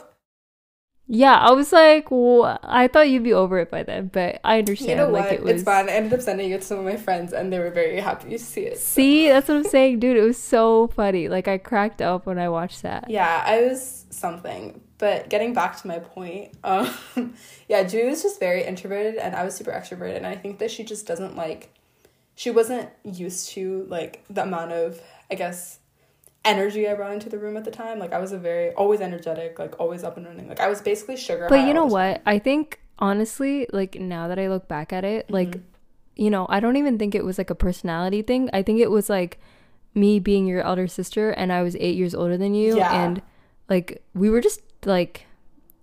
Yeah, 1.06 1.34
I 1.34 1.52
was 1.52 1.70
like, 1.70 2.10
well, 2.10 2.58
I 2.62 2.88
thought 2.88 3.10
you'd 3.10 3.24
be 3.24 3.34
over 3.34 3.58
it 3.58 3.70
by 3.70 3.82
then, 3.82 4.08
but 4.12 4.40
I 4.42 4.58
understand. 4.58 4.90
You 4.90 4.96
know 4.96 5.10
like 5.10 5.24
what? 5.24 5.32
it 5.34 5.42
was. 5.42 5.52
It's 5.52 5.62
fine. 5.62 5.88
I 5.88 5.92
ended 5.92 6.14
up 6.14 6.22
sending 6.22 6.50
it 6.50 6.62
to 6.62 6.66
some 6.66 6.78
of 6.78 6.84
my 6.84 6.96
friends, 6.96 7.34
and 7.34 7.52
they 7.52 7.58
were 7.58 7.70
very 7.70 8.00
happy 8.00 8.30
to 8.30 8.38
see 8.38 8.62
it. 8.62 8.78
See, 8.78 9.28
that's 9.28 9.48
what 9.48 9.58
I'm 9.58 9.64
saying, 9.76 10.00
dude. 10.00 10.16
It 10.16 10.22
was 10.22 10.38
so 10.38 10.88
funny. 10.88 11.28
Like 11.28 11.46
I 11.46 11.58
cracked 11.58 12.00
up 12.00 12.24
when 12.24 12.38
I 12.38 12.48
watched 12.48 12.82
that. 12.82 13.10
Yeah, 13.10 13.42
I 13.46 13.62
was 13.62 14.06
something. 14.08 14.80
But 14.98 15.28
getting 15.28 15.52
back 15.52 15.80
to 15.82 15.86
my 15.86 15.98
point, 15.98 16.52
um, 16.64 16.86
yeah, 17.68 17.84
Juhi 17.84 18.08
was 18.08 18.22
just 18.22 18.40
very 18.40 18.64
introverted 18.64 19.16
and 19.16 19.34
I 19.34 19.44
was 19.44 19.54
super 19.54 19.72
extroverted. 19.72 20.16
And 20.16 20.26
I 20.26 20.36
think 20.36 20.58
that 20.60 20.70
she 20.70 20.84
just 20.84 21.06
doesn't 21.06 21.36
like, 21.36 21.74
she 22.36 22.50
wasn't 22.50 22.88
used 23.04 23.50
to 23.50 23.84
like 23.88 24.24
the 24.30 24.42
amount 24.42 24.72
of, 24.72 25.00
I 25.30 25.34
guess, 25.34 25.80
energy 26.44 26.88
I 26.88 26.94
brought 26.94 27.12
into 27.12 27.28
the 27.28 27.38
room 27.38 27.56
at 27.56 27.64
the 27.64 27.70
time. 27.70 27.98
Like 27.98 28.12
I 28.12 28.18
was 28.18 28.32
a 28.32 28.38
very, 28.38 28.72
always 28.72 29.00
energetic, 29.00 29.58
like 29.58 29.78
always 29.80 30.04
up 30.04 30.16
and 30.16 30.26
running. 30.26 30.48
Like 30.48 30.60
I 30.60 30.68
was 30.68 30.80
basically 30.80 31.16
sugar. 31.16 31.46
But 31.48 31.66
you 31.66 31.74
know 31.74 31.86
what? 31.86 32.22
I 32.26 32.38
think 32.38 32.80
honestly, 32.98 33.66
like 33.72 33.94
now 33.96 34.28
that 34.28 34.38
I 34.38 34.48
look 34.48 34.68
back 34.68 34.92
at 34.92 35.04
it, 35.04 35.30
like 35.30 35.50
Mhm. 35.50 35.62
you 36.16 36.30
know, 36.30 36.46
I 36.48 36.60
don't 36.60 36.76
even 36.76 36.98
think 36.98 37.14
it 37.14 37.24
was 37.24 37.38
like 37.38 37.50
a 37.50 37.54
personality 37.54 38.22
thing. 38.22 38.48
I 38.52 38.62
think 38.62 38.78
it 38.80 38.90
was 38.90 39.08
like 39.10 39.38
me 39.94 40.18
being 40.20 40.46
your 40.46 40.60
elder 40.60 40.86
sister 40.88 41.30
and 41.30 41.52
I 41.52 41.62
was 41.62 41.76
8 41.76 41.96
years 41.96 42.14
older 42.14 42.36
than 42.36 42.54
you 42.54 42.76
Yeah. 42.76 43.04
and 43.04 43.22
like 43.68 44.02
we 44.14 44.28
were 44.30 44.40
just 44.40 44.60
like 44.84 45.26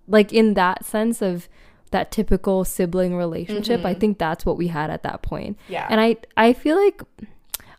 like 0.08 0.32
in 0.34 0.54
that 0.56 0.84
sense 0.86 1.22
of 1.22 1.48
that 1.92 2.12
typical 2.12 2.64
sibling 2.64 3.16
relationship. 3.16 3.84
I 3.86 3.94
Mhm. 3.96 4.00
think 4.00 4.18
that's 4.18 4.46
what 4.46 4.58
we 4.58 4.68
had 4.68 4.90
at 4.90 5.04
that 5.04 5.22
point. 5.22 5.58
Yeah. 5.68 5.88
And 5.90 6.00
I 6.00 6.18
I 6.38 6.54
feel 6.54 6.78
like 6.78 7.02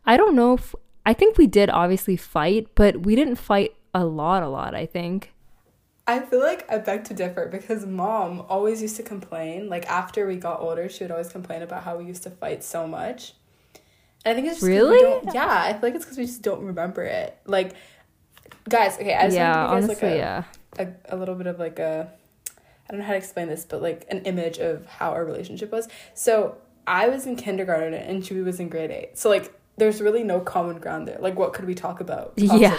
I 0.05 0.17
don't 0.17 0.35
know 0.35 0.55
if 0.55 0.75
I 1.05 1.13
think 1.15 1.37
we 1.37 1.47
did 1.47 1.71
obviously 1.71 2.17
fight, 2.17 2.69
but 2.75 3.03
we 3.03 3.17
didn't 3.17 3.37
fight 3.37 3.75
a 3.95 4.05
lot, 4.05 4.43
a 4.43 4.49
lot, 4.49 4.75
I 4.75 4.87
think. 4.87 5.33
I 6.07 6.21
feel 6.21 6.41
like 6.41 6.71
I 6.71 6.79
beg 6.79 7.05
to 7.05 7.15
differ 7.15 7.47
because 7.47 7.87
mom 7.87 8.45
always 8.49 8.83
used 8.83 8.97
to 8.97 9.03
complain. 9.03 9.69
Like 9.69 9.87
after 9.87 10.27
we 10.27 10.37
got 10.37 10.61
older, 10.61 10.89
she 10.89 11.05
would 11.05 11.11
always 11.11 11.29
complain 11.29 11.63
about 11.63 11.85
how 11.85 11.97
we 11.97 12.05
used 12.05 12.23
to 12.25 12.31
fight 12.31 12.65
so 12.65 12.87
much. 12.87 13.35
And 14.25 14.33
I 14.33 14.35
think 14.35 14.47
it's 14.47 14.57
just 14.57 14.67
Really? 14.67 15.01
don't- 15.01 15.33
yeah, 15.35 15.63
I 15.65 15.73
feel 15.73 15.83
like 15.83 15.95
it's 15.95 16.05
because 16.05 16.19
we 16.19 16.27
just 16.27 16.43
don't 16.43 16.65
remember 16.65 17.03
it. 17.03 17.37
Like, 17.47 17.75
guys, 18.69 18.97
okay, 18.97 19.15
I 19.15 19.25
just 19.25 19.37
yeah, 19.37 19.71
want 19.71 19.83
to 19.83 19.89
give 19.89 20.03
you 20.03 20.09
honestly, 20.09 20.09
like 20.09 20.15
a, 20.15 20.17
yeah. 20.17 20.45
a, 21.11 21.15
a 21.15 21.17
little 21.17 21.35
bit 21.35 21.47
of 21.47 21.59
like 21.59 21.79
a 21.79 22.13
I 22.89 22.93
don't 22.93 23.01
know 23.01 23.07
how 23.07 23.13
to 23.13 23.19
explain 23.19 23.49
this, 23.49 23.65
but 23.65 23.81
like 23.81 24.05
an 24.11 24.21
image 24.23 24.59
of 24.59 24.87
how 24.87 25.13
our 25.13 25.25
relationship 25.25 25.71
was. 25.73 25.89
So 26.15 26.57
I 26.87 27.09
was 27.09 27.27
in 27.27 27.37
kindergarten 27.37 27.95
and 27.95 28.23
Juhi 28.23 28.45
was 28.45 28.61
in 28.61 28.69
grade 28.69 28.91
eight. 28.91 29.17
So 29.19 29.29
like 29.29 29.53
there's 29.77 30.01
really 30.01 30.23
no 30.23 30.41
common 30.41 30.79
ground 30.79 31.09
there. 31.09 31.19
Like 31.21 31.39
what 31.39 31.53
could 31.53 31.65
we 31.65 31.75
talk 31.75 32.01
about? 32.01 32.35
Yeah. 32.37 32.77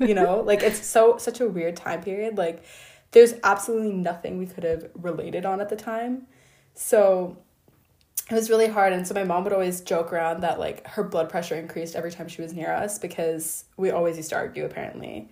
you 0.00 0.14
know? 0.14 0.40
Like 0.40 0.62
it's 0.62 0.84
so 0.84 1.18
such 1.18 1.40
a 1.40 1.46
weird 1.46 1.76
time 1.76 2.02
period. 2.02 2.38
Like 2.38 2.64
there's 3.12 3.34
absolutely 3.42 3.92
nothing 3.92 4.38
we 4.38 4.46
could 4.46 4.64
have 4.64 4.90
related 4.94 5.44
on 5.44 5.60
at 5.60 5.68
the 5.68 5.76
time. 5.76 6.26
So 6.74 7.36
it 8.30 8.34
was 8.34 8.48
really 8.48 8.68
hard 8.68 8.92
and 8.92 9.06
so 9.06 9.12
my 9.12 9.24
mom 9.24 9.42
would 9.44 9.52
always 9.52 9.80
joke 9.80 10.12
around 10.12 10.42
that 10.42 10.58
like 10.58 10.86
her 10.86 11.02
blood 11.02 11.28
pressure 11.28 11.56
increased 11.56 11.96
every 11.96 12.12
time 12.12 12.28
she 12.28 12.40
was 12.40 12.52
near 12.52 12.72
us 12.72 12.98
because 12.98 13.64
we 13.76 13.90
always 13.90 14.16
used 14.16 14.30
to 14.30 14.36
argue 14.36 14.64
apparently. 14.64 15.28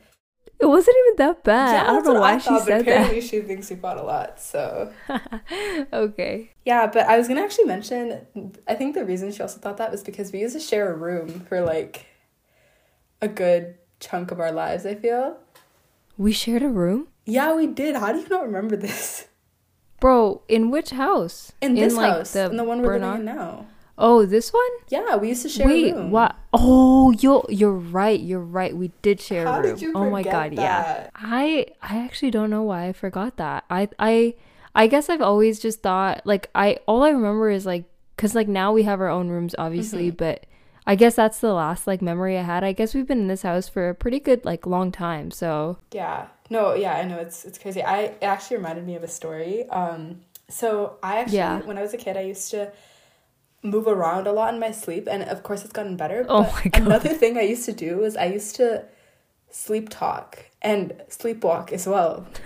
It 0.60 0.66
wasn't 0.66 0.96
even 1.04 1.16
that 1.16 1.44
bad. 1.44 1.86
I 1.86 1.92
don't 1.92 2.04
know 2.04 2.20
why 2.20 2.38
she 2.38 2.48
thought, 2.48 2.58
but 2.60 2.64
said 2.64 2.84
that. 2.84 2.88
apparently 2.88 3.20
she 3.20 3.40
thinks 3.40 3.70
we 3.70 3.76
fought 3.76 3.96
a 3.96 4.02
lot. 4.02 4.40
So 4.40 4.92
okay. 5.92 6.50
yeah, 6.64 6.88
but 6.88 7.06
I 7.06 7.16
was 7.16 7.28
gonna 7.28 7.42
actually 7.42 7.66
mention. 7.66 8.26
I 8.66 8.74
think 8.74 8.94
the 8.94 9.04
reason 9.04 9.30
she 9.30 9.40
also 9.40 9.60
thought 9.60 9.76
that 9.76 9.92
was 9.92 10.02
because 10.02 10.32
we 10.32 10.40
used 10.40 10.54
to 10.54 10.60
share 10.60 10.92
a 10.92 10.96
room 10.96 11.40
for 11.48 11.60
like 11.60 12.06
a 13.22 13.28
good 13.28 13.76
chunk 14.00 14.32
of 14.32 14.40
our 14.40 14.50
lives. 14.50 14.84
I 14.84 14.96
feel. 14.96 15.36
We 16.16 16.32
shared 16.32 16.62
a 16.62 16.68
room? 16.68 17.06
Yeah, 17.24 17.54
we 17.54 17.68
did. 17.68 17.94
How 17.94 18.12
do 18.12 18.18
you 18.18 18.28
not 18.28 18.42
remember 18.42 18.74
this? 18.74 19.28
Bro, 20.00 20.42
in 20.48 20.70
which 20.70 20.90
house? 20.90 21.52
In 21.60 21.74
this 21.74 21.94
like, 21.94 22.12
house, 22.12 22.34
in 22.34 22.56
the 22.56 22.64
one 22.64 22.82
we're 22.82 22.98
living 22.98 23.20
in 23.20 23.24
now. 23.24 23.66
Oh, 24.00 24.24
this 24.24 24.52
one? 24.52 24.70
Yeah, 24.88 25.16
we 25.16 25.28
used 25.30 25.42
to 25.42 25.48
share 25.48 25.66
Wait, 25.66 25.92
a 25.92 25.96
room. 25.96 26.10
what? 26.12 26.36
Oh, 26.52 27.10
you 27.10 27.42
you're 27.48 27.72
right. 27.72 28.18
You're 28.20 28.40
right. 28.40 28.76
We 28.76 28.92
did 29.02 29.20
share 29.20 29.44
How 29.46 29.58
a 29.58 29.62
room. 29.62 29.72
did 29.74 29.82
you 29.82 29.92
oh 29.94 30.08
my 30.08 30.22
god, 30.22 30.52
yeah. 30.54 30.82
that? 30.82 31.10
I 31.16 31.66
I 31.82 31.98
actually 31.98 32.30
don't 32.30 32.48
know 32.50 32.62
why 32.62 32.86
I 32.88 32.92
forgot 32.92 33.36
that. 33.38 33.64
I 33.68 33.88
I 33.98 34.34
I 34.74 34.86
guess 34.86 35.08
I've 35.08 35.20
always 35.20 35.58
just 35.58 35.82
thought 35.82 36.22
like 36.24 36.48
I 36.54 36.78
all 36.86 37.02
I 37.02 37.10
remember 37.10 37.50
is 37.50 37.66
like 37.66 37.84
cuz 38.16 38.34
like 38.34 38.48
now 38.48 38.72
we 38.72 38.84
have 38.84 39.00
our 39.00 39.08
own 39.08 39.28
rooms 39.30 39.54
obviously, 39.58 40.08
Mm-hmm. 40.08 40.16
but 40.16 40.46
I 40.86 40.94
guess 40.94 41.16
that's 41.16 41.40
the 41.40 41.52
last 41.52 41.86
like 41.86 42.00
memory 42.00 42.38
I 42.38 42.42
had. 42.42 42.62
I 42.64 42.72
guess 42.72 42.94
we've 42.94 43.06
been 43.06 43.18
in 43.20 43.28
this 43.28 43.42
house 43.42 43.68
for 43.68 43.88
a 43.88 43.94
pretty 43.94 44.20
good 44.20 44.44
like 44.44 44.64
long 44.66 44.92
time. 44.92 45.30
So, 45.32 45.78
Yeah. 45.92 46.28
No, 46.50 46.72
yeah, 46.74 46.94
I 46.94 47.04
know 47.04 47.18
it's 47.18 47.44
it's 47.44 47.58
crazy. 47.58 47.82
I 47.82 47.98
it 48.02 48.22
actually 48.22 48.56
reminded 48.58 48.86
me 48.86 48.94
of 48.94 49.02
a 49.02 49.08
story. 49.08 49.68
Um 49.70 50.20
so 50.48 50.96
I 51.02 51.18
actually 51.18 51.38
Yeah. 51.38 51.60
when 51.62 51.76
I 51.76 51.82
was 51.82 51.92
a 51.92 51.98
kid 51.98 52.16
I 52.16 52.22
used 52.22 52.50
to 52.52 52.72
move 53.62 53.86
around 53.86 54.26
a 54.26 54.32
lot 54.32 54.54
in 54.54 54.60
my 54.60 54.70
sleep 54.70 55.08
and 55.10 55.22
of 55.22 55.42
course 55.42 55.64
it's 55.64 55.72
gotten 55.72 55.96
better. 55.96 56.24
Oh 56.28 56.42
my 56.42 56.70
God. 56.70 56.82
Another 56.82 57.10
thing 57.10 57.36
I 57.36 57.42
used 57.42 57.64
to 57.66 57.72
do 57.72 58.04
is 58.04 58.16
I 58.16 58.26
used 58.26 58.56
to 58.56 58.84
sleep 59.50 59.88
talk 59.88 60.46
and 60.62 60.92
sleepwalk 61.08 61.72
as 61.72 61.86
well. 61.86 62.26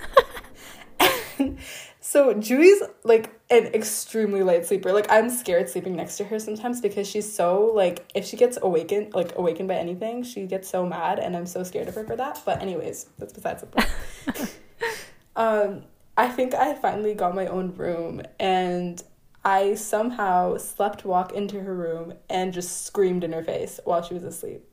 So 2.12 2.34
Julie's 2.34 2.82
like 3.04 3.30
an 3.48 3.68
extremely 3.68 4.42
light 4.42 4.66
sleeper. 4.66 4.92
Like 4.92 5.06
I'm 5.08 5.30
scared 5.30 5.70
sleeping 5.70 5.96
next 5.96 6.18
to 6.18 6.24
her 6.24 6.38
sometimes 6.38 6.80
because 6.80 7.08
she's 7.08 7.32
so 7.32 7.72
like 7.74 8.04
if 8.14 8.26
she 8.26 8.36
gets 8.36 8.58
awakened 8.60 9.14
like 9.14 9.38
awakened 9.38 9.68
by 9.68 9.76
anything, 9.76 10.24
she 10.24 10.46
gets 10.46 10.68
so 10.68 10.84
mad 10.84 11.18
and 11.20 11.34
I'm 11.34 11.46
so 11.46 11.62
scared 11.62 11.88
of 11.88 11.94
her 11.94 12.04
for 12.04 12.16
that. 12.16 12.42
But 12.44 12.60
anyways, 12.60 13.06
that's 13.18 13.32
besides 13.32 13.62
the 13.62 13.68
point. 13.68 14.58
um 15.36 15.84
I 16.16 16.28
think 16.28 16.52
I 16.54 16.74
finally 16.74 17.14
got 17.14 17.34
my 17.34 17.46
own 17.46 17.74
room 17.76 18.20
and 18.38 19.02
I 19.44 19.74
somehow 19.74 20.56
slept 20.58 21.04
walk 21.04 21.32
into 21.32 21.60
her 21.60 21.74
room 21.74 22.14
and 22.30 22.52
just 22.52 22.84
screamed 22.86 23.24
in 23.24 23.32
her 23.32 23.42
face 23.42 23.80
while 23.84 24.02
she 24.02 24.14
was 24.14 24.22
asleep. 24.24 24.64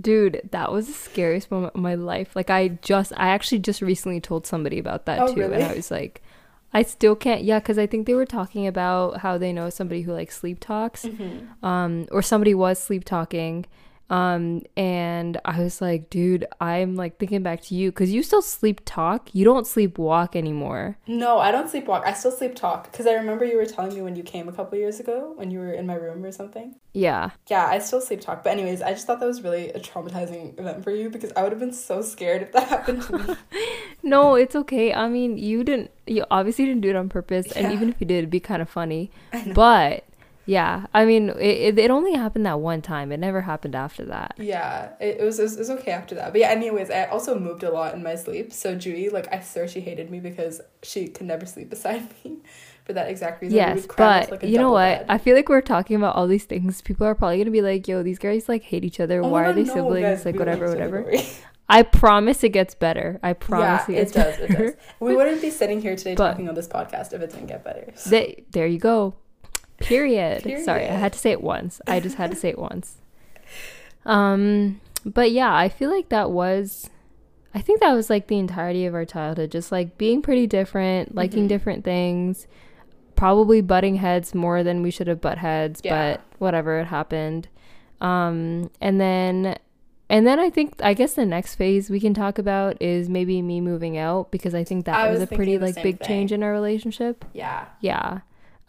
dude, 0.00 0.40
that 0.50 0.72
was 0.72 0.86
the 0.88 0.92
scariest 0.92 1.50
moment 1.50 1.74
of 1.74 1.80
my 1.80 1.94
life. 1.94 2.34
Like 2.34 2.50
I 2.50 2.68
just 2.82 3.12
I 3.16 3.28
actually 3.28 3.60
just 3.60 3.80
recently 3.80 4.20
told 4.20 4.46
somebody 4.46 4.78
about 4.78 5.06
that 5.06 5.20
Oh, 5.20 5.34
too 5.34 5.42
and? 5.42 5.62
I 5.62 5.72
was 5.74 5.90
like 5.90 6.20
I 6.72 6.82
still 6.82 7.14
can't 7.14 7.44
yeah 7.44 7.60
cuz 7.60 7.78
I 7.78 7.86
think 7.86 8.06
they 8.06 8.14
were 8.14 8.26
talking 8.26 8.66
about 8.66 9.18
how 9.18 9.38
they 9.38 9.52
know 9.52 9.70
somebody 9.70 10.02
who 10.02 10.12
like 10.12 10.32
sleep 10.32 10.58
talks. 10.58 11.06
Um 11.62 12.06
or 12.10 12.22
somebody 12.22 12.54
was 12.54 12.78
sleep 12.80 13.04
talking. 13.04 13.66
Um 14.10 14.62
and 14.76 15.40
I 15.44 15.60
was 15.62 15.80
like, 15.80 16.10
dude, 16.10 16.46
I'm 16.60 16.94
like 16.94 17.18
thinking 17.18 17.42
back 17.42 17.62
to 17.62 17.74
you 17.74 17.90
cuz 17.90 18.12
you 18.12 18.22
still 18.22 18.42
sleep 18.42 18.80
talk. 18.84 19.30
You 19.32 19.44
don't 19.44 19.66
sleep 19.66 19.98
walk 19.98 20.36
anymore. 20.36 20.98
No, 21.06 21.38
I 21.38 21.50
don't 21.50 21.68
sleep 21.70 21.86
walk. 21.86 22.04
I 22.06 22.12
still 22.12 22.30
sleep 22.30 22.54
talk 22.54 22.90
because 22.90 23.06
I 23.06 23.14
remember 23.14 23.44
you 23.44 23.56
were 23.56 23.66
telling 23.66 23.94
me 23.94 24.02
when 24.02 24.16
you 24.16 24.22
came 24.22 24.48
a 24.48 24.52
couple 24.52 24.78
years 24.78 25.00
ago 25.00 25.32
when 25.36 25.50
you 25.50 25.58
were 25.58 25.72
in 25.72 25.86
my 25.86 25.94
room 25.94 26.24
or 26.24 26.32
something. 26.32 26.76
Yeah. 26.92 27.30
Yeah, 27.48 27.66
I 27.66 27.78
still 27.80 28.00
sleep 28.00 28.20
talk. 28.20 28.44
But 28.44 28.50
anyways, 28.50 28.80
I 28.82 28.90
just 28.92 29.06
thought 29.06 29.20
that 29.20 29.26
was 29.26 29.42
really 29.42 29.70
a 29.70 29.80
traumatizing 29.80 30.58
event 30.60 30.84
for 30.84 30.90
you 30.92 31.10
because 31.10 31.32
I 31.36 31.42
would 31.42 31.50
have 31.52 31.58
been 31.58 31.72
so 31.72 32.02
scared 32.02 32.42
if 32.42 32.52
that 32.52 32.68
happened 32.68 33.02
to 33.02 33.18
me. 33.18 33.34
No, 34.06 34.34
it's 34.34 34.54
okay. 34.54 34.92
I 34.92 35.08
mean, 35.08 35.38
you 35.38 35.64
didn't 35.64 35.90
you 36.06 36.26
obviously 36.30 36.66
didn't 36.66 36.82
do 36.82 36.90
it 36.90 36.96
on 36.96 37.08
purpose 37.08 37.50
and 37.52 37.72
even 37.72 37.88
if 37.88 37.96
you 37.98 38.06
did, 38.06 38.18
it'd 38.18 38.30
be 38.30 38.38
kind 38.38 38.60
of 38.60 38.68
funny. 38.68 39.10
But 39.54 40.04
yeah, 40.46 40.86
I 40.92 41.04
mean, 41.04 41.30
it, 41.30 41.38
it, 41.40 41.78
it 41.78 41.90
only 41.90 42.14
happened 42.14 42.44
that 42.46 42.60
one 42.60 42.82
time. 42.82 43.12
It 43.12 43.18
never 43.18 43.40
happened 43.40 43.74
after 43.74 44.04
that. 44.06 44.34
Yeah, 44.38 44.90
it, 45.00 45.20
it 45.20 45.24
was 45.24 45.38
it 45.38 45.44
was 45.44 45.56
it 45.56 45.58
was 45.60 45.70
okay 45.70 45.92
after 45.92 46.14
that. 46.16 46.32
But 46.32 46.40
yeah, 46.42 46.48
anyways, 46.48 46.90
I 46.90 47.04
also 47.06 47.38
moved 47.38 47.62
a 47.62 47.70
lot 47.70 47.94
in 47.94 48.02
my 48.02 48.14
sleep. 48.14 48.52
So 48.52 48.74
Judy, 48.74 49.08
like, 49.08 49.32
I 49.32 49.40
swear 49.40 49.66
she 49.68 49.80
hated 49.80 50.10
me 50.10 50.20
because 50.20 50.60
she 50.82 51.08
could 51.08 51.26
never 51.26 51.46
sleep 51.46 51.70
beside 51.70 52.08
me 52.24 52.38
for 52.84 52.92
that 52.92 53.08
exact 53.08 53.40
reason. 53.42 53.56
Yes, 53.56 53.86
but 53.96 54.30
like, 54.30 54.42
you 54.42 54.58
know 54.58 54.72
what? 54.72 54.98
bed. 54.98 55.06
I 55.08 55.18
feel 55.18 55.34
like 55.34 55.48
we're 55.48 55.60
talking 55.62 55.96
about 55.96 56.14
all 56.16 56.26
these 56.26 56.44
things. 56.44 56.82
People 56.82 57.06
are 57.06 57.14
probably 57.14 57.38
gonna 57.38 57.50
be 57.50 57.62
like, 57.62 57.88
"Yo, 57.88 58.02
these 58.02 58.18
guys 58.18 58.48
like 58.48 58.62
hate 58.64 58.84
each 58.84 59.00
other. 59.00 59.22
Oh 59.22 59.28
Why 59.28 59.44
are 59.44 59.52
they 59.52 59.64
no, 59.64 59.74
siblings? 59.74 60.02
guys, 60.02 60.24
like 60.26 60.38
whatever, 60.38 60.66
love 60.68 60.76
each 60.76 60.82
other, 60.82 61.02
whatever." 61.02 61.26
I 61.66 61.82
promise 61.82 62.44
it 62.44 62.50
gets 62.50 62.74
better. 62.74 63.18
I 63.22 63.32
promise 63.32 63.88
yeah, 63.88 63.96
it 63.96 64.08
it 64.08 64.12
does. 64.12 64.38
It 64.38 64.48
better. 64.50 64.64
does. 64.72 64.76
We 65.00 65.16
wouldn't 65.16 65.40
be 65.40 65.48
sitting 65.48 65.80
here 65.80 65.96
today 65.96 66.14
But- 66.14 66.32
talking 66.32 66.48
on 66.50 66.54
this 66.54 66.68
podcast 66.68 67.14
if 67.14 67.22
it 67.22 67.30
didn't 67.30 67.46
get 67.46 67.64
better. 67.64 67.90
So- 67.94 68.10
They, 68.10 68.44
there 68.50 68.66
you 68.66 68.78
go. 68.78 69.14
Period. 69.78 70.42
Sorry, 70.64 70.84
I 70.88 70.94
had 70.94 71.12
to 71.12 71.18
say 71.18 71.30
it 71.32 71.42
once. 71.42 71.80
I 71.86 72.00
just 72.00 72.16
had 72.16 72.30
to 72.30 72.36
say 72.36 72.50
it 72.50 72.58
once. 72.58 72.96
Um, 74.06 74.80
but 75.04 75.30
yeah, 75.32 75.54
I 75.54 75.68
feel 75.70 75.90
like 75.90 76.10
that 76.10 76.30
was 76.30 76.90
I 77.54 77.60
think 77.60 77.80
that 77.80 77.92
was 77.92 78.10
like 78.10 78.26
the 78.26 78.38
entirety 78.38 78.84
of 78.84 78.94
our 78.94 79.04
childhood, 79.04 79.50
just 79.52 79.70
like 79.72 79.96
being 79.96 80.20
pretty 80.22 80.46
different, 80.46 81.14
liking 81.14 81.44
Mhm. 81.44 81.48
different 81.48 81.84
things, 81.84 82.46
probably 83.16 83.60
butting 83.60 83.94
heads 83.96 84.34
more 84.34 84.62
than 84.64 84.82
we 84.82 84.90
should 84.90 85.06
have 85.06 85.20
butt 85.20 85.38
heads, 85.38 85.80
Yeah. 85.84 86.16
but 86.16 86.20
whatever, 86.38 86.80
it 86.80 86.86
happened. 86.86 87.48
Um, 88.00 88.70
and 88.80 89.00
then 89.00 89.56
and 90.10 90.26
then 90.26 90.38
I 90.38 90.50
think 90.50 90.74
I 90.82 90.92
guess 90.92 91.14
the 91.14 91.24
next 91.24 91.54
phase 91.54 91.88
we 91.88 91.98
can 91.98 92.12
talk 92.12 92.38
about 92.38 92.76
is 92.82 93.08
maybe 93.08 93.40
me 93.40 93.60
moving 93.62 93.96
out 93.96 94.30
because 94.30 94.54
I 94.54 94.64
think 94.64 94.84
that 94.84 94.96
I 94.96 95.08
was, 95.10 95.20
was 95.20 95.30
a 95.32 95.34
pretty 95.34 95.56
like 95.58 95.82
big 95.82 96.00
change 96.02 96.30
in 96.32 96.42
our 96.42 96.52
relationship. 96.52 97.24
yeah. 97.32 97.66
Yeah. 97.80 98.20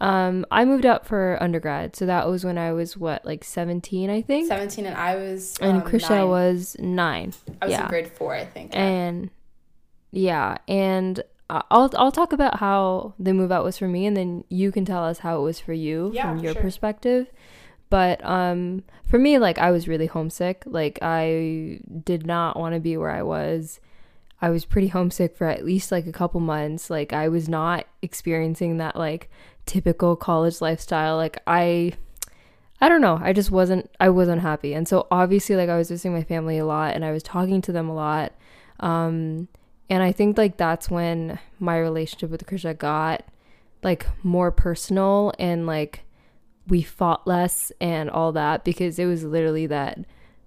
Um, 0.01 0.45
I 0.51 0.65
moved 0.65 0.85
out 0.85 1.05
for 1.05 1.37
undergrad, 1.41 1.95
so 1.95 2.05
that 2.05 2.27
was 2.27 2.43
when 2.43 2.57
I 2.57 2.73
was 2.73 2.97
what, 2.97 3.25
like 3.25 3.43
seventeen, 3.43 4.09
I 4.09 4.21
think, 4.21 4.47
17 4.47 4.85
and 4.85 4.95
I 4.97 5.15
was 5.15 5.57
and 5.61 5.81
um, 5.81 5.87
Krisha 5.87 6.09
nine. 6.09 6.27
was 6.27 6.75
nine, 6.79 7.33
I 7.61 7.65
was 7.65 7.71
yeah. 7.71 7.83
in 7.83 7.87
grade 7.89 8.07
4, 8.11 8.33
I 8.35 8.45
think. 8.45 8.75
and 8.75 9.29
yeah, 10.11 10.57
and 10.67 11.23
I'll 11.49 11.89
I'll 11.95 12.11
talk 12.11 12.33
about 12.33 12.59
how 12.59 13.13
the 13.19 13.33
move 13.33 13.51
out 13.51 13.63
was 13.63 13.77
for 13.77 13.87
me, 13.87 14.05
and 14.05 14.17
then 14.17 14.43
you 14.49 14.71
can 14.71 14.83
tell 14.83 15.03
us 15.03 15.19
how 15.19 15.39
it 15.39 15.43
was 15.43 15.59
for 15.59 15.73
you 15.73 16.11
Yeah, 16.13 16.29
from 16.29 16.39
your 16.43 16.53
sure. 16.53 16.61
perspective. 16.61 17.31
But 17.89 18.23
um, 18.25 18.83
for 19.07 19.19
me, 19.19 19.37
like 19.37 19.59
I 19.59 19.71
was 19.71 19.87
really 19.87 20.07
homesick. 20.07 20.63
Like 20.65 20.99
I 21.01 21.79
did 22.03 22.25
not 22.25 22.57
want 22.59 22.73
to 22.75 22.81
be 22.81 22.97
where 22.97 23.11
I 23.11 23.23
was. 23.23 23.79
I 24.41 24.49
was 24.49 24.65
pretty 24.65 24.87
homesick 24.87 25.37
for 25.37 25.47
at 25.47 25.63
least 25.63 25.91
like 25.91 26.05
a 26.07 26.11
couple 26.11 26.39
months. 26.41 26.89
Like 26.89 27.13
I 27.13 27.29
was 27.29 27.47
not 27.47 27.85
experiencing 28.01 28.77
that 28.77 28.95
like 28.97 29.29
typical 29.65 30.15
college 30.15 30.61
lifestyle. 30.61 31.17
Like 31.17 31.41
I 31.47 31.93
I 32.81 32.89
don't 32.89 33.01
know. 33.01 33.19
I 33.21 33.33
just 33.33 33.51
wasn't 33.51 33.89
I 33.99 34.09
wasn't 34.09 34.41
happy. 34.41 34.73
And 34.73 34.87
so 34.87 35.07
obviously 35.09 35.55
like 35.55 35.69
I 35.69 35.77
was 35.77 35.89
visiting 35.89 36.13
my 36.13 36.23
family 36.23 36.57
a 36.57 36.65
lot 36.65 36.95
and 36.95 37.05
I 37.05 37.11
was 37.11 37.23
talking 37.23 37.61
to 37.63 37.71
them 37.71 37.89
a 37.89 37.95
lot. 37.95 38.33
Um 38.79 39.47
and 39.89 40.03
I 40.03 40.11
think 40.11 40.37
like 40.37 40.57
that's 40.57 40.89
when 40.89 41.39
my 41.59 41.77
relationship 41.79 42.29
with 42.29 42.45
Krisha 42.45 42.77
got 42.77 43.23
like 43.83 44.07
more 44.23 44.51
personal 44.51 45.31
and 45.37 45.67
like 45.67 46.03
we 46.67 46.81
fought 46.81 47.27
less 47.27 47.71
and 47.79 48.09
all 48.09 48.31
that 48.31 48.63
because 48.63 48.97
it 48.97 49.05
was 49.05 49.23
literally 49.23 49.67
that 49.67 49.99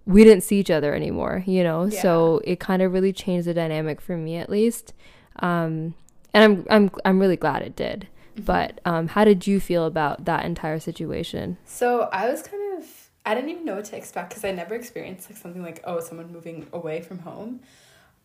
we 0.05 0.25
didn't 0.25 0.43
see 0.43 0.59
each 0.59 0.71
other 0.71 0.95
anymore, 0.95 1.45
you 1.47 1.63
know? 1.63 1.85
Yeah. 1.85 2.03
So 2.03 2.41
it 2.45 2.59
kind 2.59 2.83
of 2.83 2.93
really 2.93 3.13
changed 3.13 3.47
the 3.47 3.55
dynamic 3.55 4.01
for 4.01 4.17
me 4.17 4.37
at 4.37 4.51
least. 4.51 4.93
Um 5.41 5.95
and 6.35 6.45
I'm 6.45 6.67
I'm 6.71 6.91
I'm 7.05 7.19
really 7.21 7.37
glad 7.37 7.63
it 7.63 7.75
did. 7.75 8.09
But 8.45 8.81
um 8.85 9.09
how 9.09 9.25
did 9.25 9.47
you 9.47 9.61
feel 9.61 9.85
about 9.87 10.25
that 10.25 10.45
entire 10.45 10.81
situation? 10.81 11.59
So 11.65 12.09
I 12.13 12.29
was 12.29 12.43
kind 12.43 12.79
of 12.79 13.11
I 13.27 13.35
didn't 13.35 13.51
even 13.51 13.65
know 13.65 13.77
what 13.77 13.85
to 13.87 13.97
expect 13.97 14.31
because 14.31 14.45
I 14.45 14.53
never 14.53 14.75
experienced 14.75 15.31
like 15.31 15.39
something 15.39 15.63
like 15.63 15.83
oh 15.85 16.01
someone 16.01 16.33
moving 16.33 16.67
away 16.73 17.03
from 17.03 17.19
home. 17.21 17.61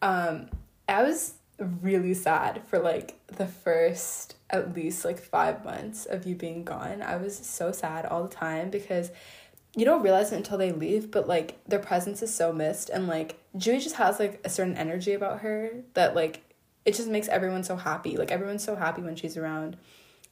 Um, 0.02 0.50
I 0.88 1.04
was 1.04 1.34
really 1.60 2.14
sad 2.14 2.62
for 2.68 2.80
like 2.80 3.20
the 3.28 3.48
first 3.48 4.36
at 4.50 4.76
least 4.76 5.06
like 5.06 5.20
five 5.20 5.64
months 5.64 6.06
of 6.06 6.26
you 6.26 6.36
being 6.36 6.64
gone. 6.64 7.02
I 7.02 7.18
was 7.18 7.36
so 7.38 7.72
sad 7.72 8.06
all 8.06 8.24
the 8.24 8.34
time 8.34 8.70
because 8.70 9.12
you 9.76 9.86
don't 9.86 10.04
realize 10.04 10.32
it 10.32 10.38
until 10.38 10.58
they 10.58 10.72
leave, 10.72 11.10
but 11.10 11.28
like 11.28 11.64
their 11.66 11.80
presence 11.80 12.22
is 12.22 12.34
so 12.34 12.54
missed 12.54 12.90
and 12.90 13.08
like 13.08 13.40
Juhi 13.58 13.82
just 13.82 13.96
has 13.96 14.20
like 14.20 14.40
a 14.44 14.50
certain 14.50 14.78
energy 14.78 15.14
about 15.14 15.40
her 15.40 15.72
that 15.96 16.16
like 16.16 16.42
it 16.86 16.96
just 16.96 17.08
makes 17.08 17.28
everyone 17.28 17.64
so 17.64 17.76
happy. 17.76 18.18
Like 18.18 18.32
everyone's 18.32 18.64
so 18.64 18.76
happy 18.76 19.02
when 19.02 19.16
she's 19.16 19.38
around. 19.38 19.78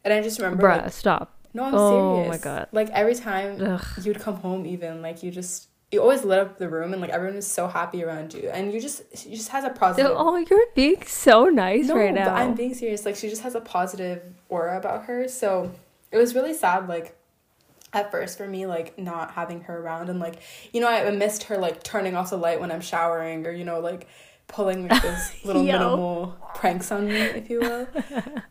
And 0.03 0.13
I 0.13 0.22
just 0.22 0.39
remember 0.39 0.63
Bruh, 0.63 0.84
like, 0.84 0.93
stop. 0.93 1.38
No, 1.53 1.65
I'm 1.65 1.75
Oh 1.75 2.15
serious. 2.15 2.27
Oh 2.27 2.29
my 2.29 2.38
God. 2.38 2.67
Like 2.72 2.89
every 2.91 3.15
time 3.15 3.62
Ugh. 3.62 3.86
you'd 4.01 4.20
come 4.20 4.36
home 4.36 4.65
even, 4.65 5.01
like 5.01 5.22
you 5.24 5.31
just 5.31 5.67
you 5.91 6.01
always 6.01 6.24
lit 6.24 6.39
up 6.39 6.58
the 6.58 6.70
room 6.70 6.93
and 6.93 7.01
like 7.01 7.12
everyone 7.12 7.36
was 7.36 7.48
so 7.48 7.67
happy 7.67 8.03
around 8.03 8.34
you. 8.34 8.50
And 8.50 8.74
you 8.74 8.79
just 8.79 9.03
she 9.17 9.31
just 9.31 9.50
has 9.50 9.65
a 9.65 9.70
positive 9.70 10.12
Oh, 10.15 10.38
you're 10.38 10.67
being 10.74 11.03
so 11.05 11.46
nice 11.46 11.88
no, 11.88 11.96
right 11.96 12.13
now. 12.13 12.34
I'm 12.34 12.55
being 12.55 12.74
serious. 12.74 13.05
Like 13.05 13.15
she 13.15 13.29
just 13.29 13.41
has 13.41 13.55
a 13.55 13.62
positive 13.62 14.24
aura 14.50 14.77
about 14.77 15.05
her. 15.05 15.27
So 15.27 15.72
it 16.12 16.17
was 16.17 16.34
really 16.34 16.53
sad, 16.53 16.88
like 16.88 17.17
at 17.93 18.10
first 18.10 18.38
for 18.38 18.48
me, 18.48 18.65
like 18.65 18.98
not 18.98 19.31
having 19.31 19.62
her 19.62 19.77
around 19.79 20.10
and 20.10 20.20
like 20.20 20.39
you 20.72 20.79
know 20.79 20.88
I 20.88 21.10
missed 21.12 21.43
her 21.43 21.58
like 21.58 21.84
turning 21.84 22.15
off 22.15 22.29
the 22.29 22.38
light 22.38 22.62
when 22.62 22.72
I'm 22.72 22.81
showering 22.81 23.46
or 23.46 23.51
you 23.51 23.65
know 23.65 23.81
like 23.81 24.08
pulling 24.51 24.88
like 24.88 25.01
those 25.01 25.31
little 25.46 25.63
minimal 25.63 26.38
pranks 26.53 26.91
on 26.91 27.08
me, 27.08 27.15
if 27.15 27.50
you 27.50 27.60
will. 27.60 27.88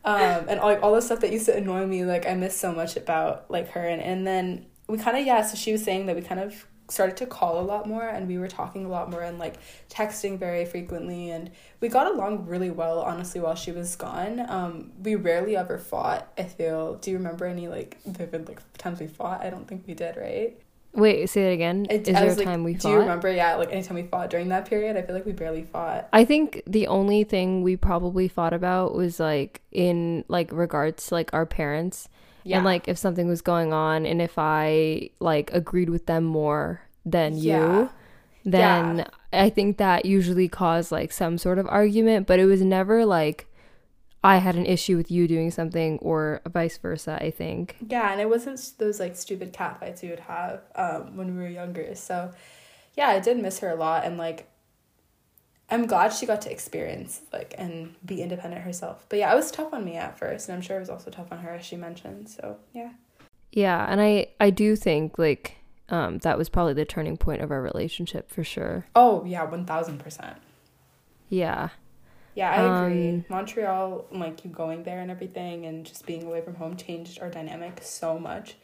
um, 0.03 0.45
and 0.49 0.59
like 0.59 0.81
all 0.83 0.93
the 0.93 1.01
stuff 1.01 1.21
that 1.21 1.31
used 1.31 1.45
to 1.45 1.55
annoy 1.55 1.85
me, 1.85 2.03
like 2.03 2.25
I 2.27 2.33
miss 2.33 2.57
so 2.57 2.73
much 2.73 2.97
about 2.97 3.49
like 3.49 3.69
her. 3.69 3.87
And 3.87 4.01
and 4.01 4.27
then 4.27 4.65
we 4.87 4.97
kind 4.97 5.17
of 5.17 5.25
yeah. 5.25 5.41
So 5.43 5.55
she 5.55 5.71
was 5.71 5.83
saying 5.83 6.07
that 6.07 6.15
we 6.15 6.21
kind 6.21 6.41
of 6.41 6.67
started 6.89 7.15
to 7.15 7.25
call 7.25 7.57
a 7.57 7.63
lot 7.63 7.87
more 7.87 8.05
and 8.05 8.27
we 8.27 8.37
were 8.37 8.49
talking 8.49 8.83
a 8.83 8.89
lot 8.89 9.09
more 9.09 9.21
and 9.21 9.39
like 9.39 9.55
texting 9.89 10.37
very 10.37 10.65
frequently. 10.65 11.29
And 11.29 11.51
we 11.79 11.87
got 11.87 12.07
along 12.07 12.47
really 12.47 12.69
well 12.69 12.99
honestly 12.99 13.39
while 13.39 13.55
she 13.55 13.71
was 13.71 13.95
gone. 13.95 14.45
Um 14.49 14.91
we 15.01 15.15
rarely 15.15 15.55
ever 15.55 15.77
fought 15.77 16.31
i 16.37 16.43
feel. 16.43 16.95
Do 16.95 17.11
you 17.11 17.17
remember 17.17 17.45
any 17.45 17.67
like 17.67 17.97
vivid 18.05 18.47
like 18.47 18.59
times 18.77 18.99
we 18.99 19.07
fought? 19.07 19.41
I 19.41 19.49
don't 19.49 19.67
think 19.67 19.85
we 19.87 19.93
did 19.93 20.17
right 20.17 20.59
Wait, 20.93 21.29
say 21.29 21.43
that 21.43 21.51
again. 21.51 21.87
I, 21.89 21.93
Is 21.93 22.09
I 22.09 22.11
there 22.13 22.23
a 22.23 22.25
was 22.27 22.37
like, 22.37 22.47
time 22.47 22.63
we 22.63 22.73
do 22.73 22.79
fought? 22.79 22.89
you 22.89 22.97
remember 22.99 23.31
yeah 23.31 23.55
like 23.55 23.71
anytime 23.71 23.95
we 23.95 24.03
fought 24.03 24.29
during 24.29 24.49
that 24.49 24.65
period 24.65 24.97
i 24.97 25.01
feel 25.01 25.15
like 25.15 25.25
we 25.25 25.31
barely 25.31 25.63
fought 25.63 26.09
I 26.11 26.25
think 26.25 26.61
the 26.67 26.87
only 26.87 27.23
thing 27.23 27.61
we 27.63 27.77
probably 27.77 28.27
fought 28.27 28.51
about 28.53 28.93
was 28.93 29.19
like 29.19 29.61
in 29.71 30.25
like 30.27 30.51
regards 30.51 31.07
to 31.07 31.13
like 31.15 31.33
our 31.33 31.45
parents 31.45 32.09
yeah 32.43 32.57
and 32.57 32.65
like 32.65 32.87
if 32.89 32.97
something 32.97 33.27
was 33.27 33.41
going 33.41 33.71
on 33.71 34.05
and 34.05 34.21
if 34.21 34.33
I 34.37 35.11
like 35.19 35.51
agreed 35.53 35.89
with 35.89 36.07
them 36.07 36.23
more 36.25 36.81
than 37.05 37.37
Yeah. 37.37 37.57
you, 37.81 37.89
then 38.43 38.97
Yeah. 38.97 39.07
I 39.45 39.49
think 39.49 39.77
that 39.77 40.05
usually 40.05 40.49
caused 40.49 40.91
like 40.91 41.11
some 41.13 41.37
sort 41.37 41.57
of 41.59 41.67
argument, 41.67 42.27
but 42.27 42.39
it 42.39 42.45
was 42.45 42.61
never 42.61 43.05
like 43.05 43.47
I 44.23 44.37
had 44.37 44.55
an 44.55 44.65
issue 44.67 44.97
with 44.97 45.09
you 45.09 45.27
doing 45.27 45.49
something 45.49 45.97
or 45.99 46.41
vice 46.47 46.77
versa, 46.77 47.17
I 47.21 47.31
think. 47.31 47.77
Yeah, 47.87 48.11
and 48.11 48.21
it 48.21 48.29
wasn't 48.29 48.73
those 48.77 48.99
like 48.99 49.15
stupid 49.15 49.51
cat 49.51 49.79
fights 49.79 50.01
we 50.03 50.09
would 50.09 50.19
have 50.21 50.61
um, 50.75 51.17
when 51.17 51.35
we 51.35 51.41
were 51.41 51.49
younger. 51.49 51.95
So, 51.95 52.31
yeah, 52.95 53.07
I 53.09 53.19
did 53.19 53.37
miss 53.39 53.59
her 53.59 53.69
a 53.69 53.75
lot, 53.75 54.05
and 54.05 54.17
like, 54.19 54.47
I'm 55.69 55.87
glad 55.87 56.13
she 56.13 56.25
got 56.25 56.41
to 56.41 56.51
experience 56.51 57.21
like 57.33 57.55
and 57.57 57.95
be 58.05 58.21
independent 58.21 58.61
herself. 58.63 59.05
But 59.09 59.19
yeah, 59.19 59.31
it 59.31 59.35
was 59.35 59.49
tough 59.51 59.73
on 59.73 59.85
me 59.85 59.95
at 59.95 60.19
first, 60.19 60.49
and 60.49 60.55
I'm 60.55 60.61
sure 60.61 60.77
it 60.77 60.81
was 60.81 60.89
also 60.89 61.09
tough 61.09 61.31
on 61.31 61.39
her 61.39 61.51
as 61.51 61.65
she 61.65 61.77
mentioned. 61.77 62.29
So 62.29 62.57
yeah, 62.73 62.91
Yeah, 63.51 63.85
and 63.89 64.01
I 64.01 64.27
I 64.39 64.49
do 64.49 64.75
think 64.75 65.17
like 65.17 65.57
um 65.89 66.19
that 66.19 66.37
was 66.37 66.49
probably 66.49 66.73
the 66.73 66.85
turning 66.85 67.17
point 67.17 67.41
of 67.41 67.51
our 67.51 67.61
relationship 67.61 68.29
for 68.29 68.43
sure. 68.43 68.85
oh 68.95 69.23
yeah, 69.25 69.43
one 69.45 69.65
thousand 69.65 69.99
percent. 69.99 70.37
Yeah. 71.29 71.69
Yeah, 72.35 72.49
I 72.51 72.85
agree. 72.85 73.09
Um, 73.09 73.25
Montreal, 73.29 74.05
like 74.11 74.45
you 74.45 74.51
going 74.51 74.83
there 74.83 74.99
and 75.01 75.11
everything, 75.11 75.65
and 75.65 75.85
just 75.85 76.05
being 76.05 76.23
away 76.23 76.41
from 76.41 76.55
home 76.55 76.77
changed 76.77 77.21
our 77.21 77.29
dynamic 77.29 77.79
so 77.81 78.17
much. 78.17 78.55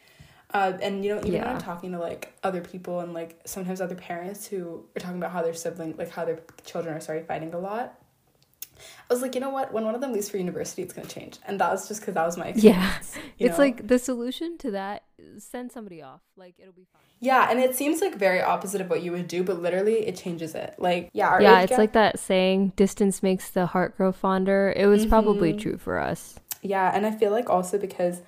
Uh, 0.53 0.77
and 0.81 1.03
you 1.03 1.13
know, 1.13 1.19
even 1.19 1.33
when 1.33 1.47
I'm 1.47 1.57
talking 1.61 1.91
to 1.91 1.99
like 1.99 2.33
other 2.43 2.61
people 2.61 3.01
and 3.01 3.13
like 3.13 3.41
sometimes 3.45 3.81
other 3.81 3.95
parents 3.95 4.47
who 4.47 4.85
are 4.95 4.99
talking 4.99 5.17
about 5.17 5.31
how 5.31 5.41
their 5.41 5.53
sibling, 5.53 5.95
like 5.97 6.09
how 6.09 6.23
their 6.23 6.39
children 6.65 6.95
are 6.95 7.01
sorry 7.01 7.23
fighting 7.23 7.53
a 7.53 7.59
lot, 7.59 7.99
I 9.09 9.13
was 9.13 9.21
like, 9.21 9.35
you 9.35 9.41
know 9.41 9.49
what? 9.49 9.73
When 9.73 9.85
one 9.85 9.95
of 9.95 10.01
them 10.01 10.13
leaves 10.13 10.29
for 10.29 10.37
university, 10.37 10.81
it's 10.81 10.93
gonna 10.93 11.07
change, 11.07 11.37
and 11.47 11.59
that 11.59 11.71
was 11.71 11.87
just 11.87 12.01
because 12.01 12.13
that 12.15 12.25
was 12.25 12.37
my 12.37 12.47
Yeah. 12.55 12.97
experience. 12.97 13.17
It's 13.39 13.57
know? 13.57 13.63
like 13.63 13.87
the 13.87 13.99
solution 13.99 14.57
to 14.59 14.71
that 14.71 15.03
send 15.37 15.71
somebody 15.71 16.01
off. 16.01 16.21
Like 16.35 16.55
it'll 16.59 16.73
be 16.73 16.87
fine. 16.91 17.01
yeah, 17.19 17.49
and 17.49 17.59
it 17.59 17.75
seems 17.75 18.01
like 18.01 18.15
very 18.15 18.41
opposite 18.41 18.81
of 18.81 18.89
what 18.89 19.03
you 19.03 19.11
would 19.11 19.27
do, 19.27 19.43
but 19.43 19.61
literally 19.61 20.07
it 20.07 20.15
changes 20.15 20.55
it. 20.55 20.75
Like 20.77 21.09
yeah, 21.13 21.39
yeah, 21.39 21.61
it's 21.61 21.69
gap- 21.71 21.79
like 21.79 21.93
that 21.93 22.19
saying 22.19 22.73
distance 22.75 23.21
makes 23.21 23.49
the 23.49 23.67
heart 23.67 23.95
grow 23.97 24.11
fonder. 24.11 24.73
It 24.75 24.87
was 24.87 25.05
probably 25.05 25.53
Mhm. 25.53 25.59
true 25.61 25.77
for 25.77 25.99
us. 25.99 26.39
Yeah, 26.63 26.91
and 26.93 27.05
I 27.05 27.11
feel 27.11 27.31
like 27.31 27.49
also 27.49 27.77
because 27.77 28.21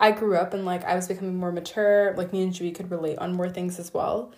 I 0.00 0.10
grew 0.12 0.36
up 0.36 0.52
and 0.54 0.64
like 0.64 0.84
I 0.84 0.94
was 0.94 1.08
becoming 1.08 1.36
more 1.36 1.52
mature, 1.52 2.14
like 2.16 2.32
me 2.32 2.42
and 2.42 2.52
Juhi 2.52 2.74
could 2.74 2.90
relate 2.90 3.18
on 3.18 3.34
more 3.34 3.48
things 3.50 3.78
as 3.78 3.92
well. 3.92 4.32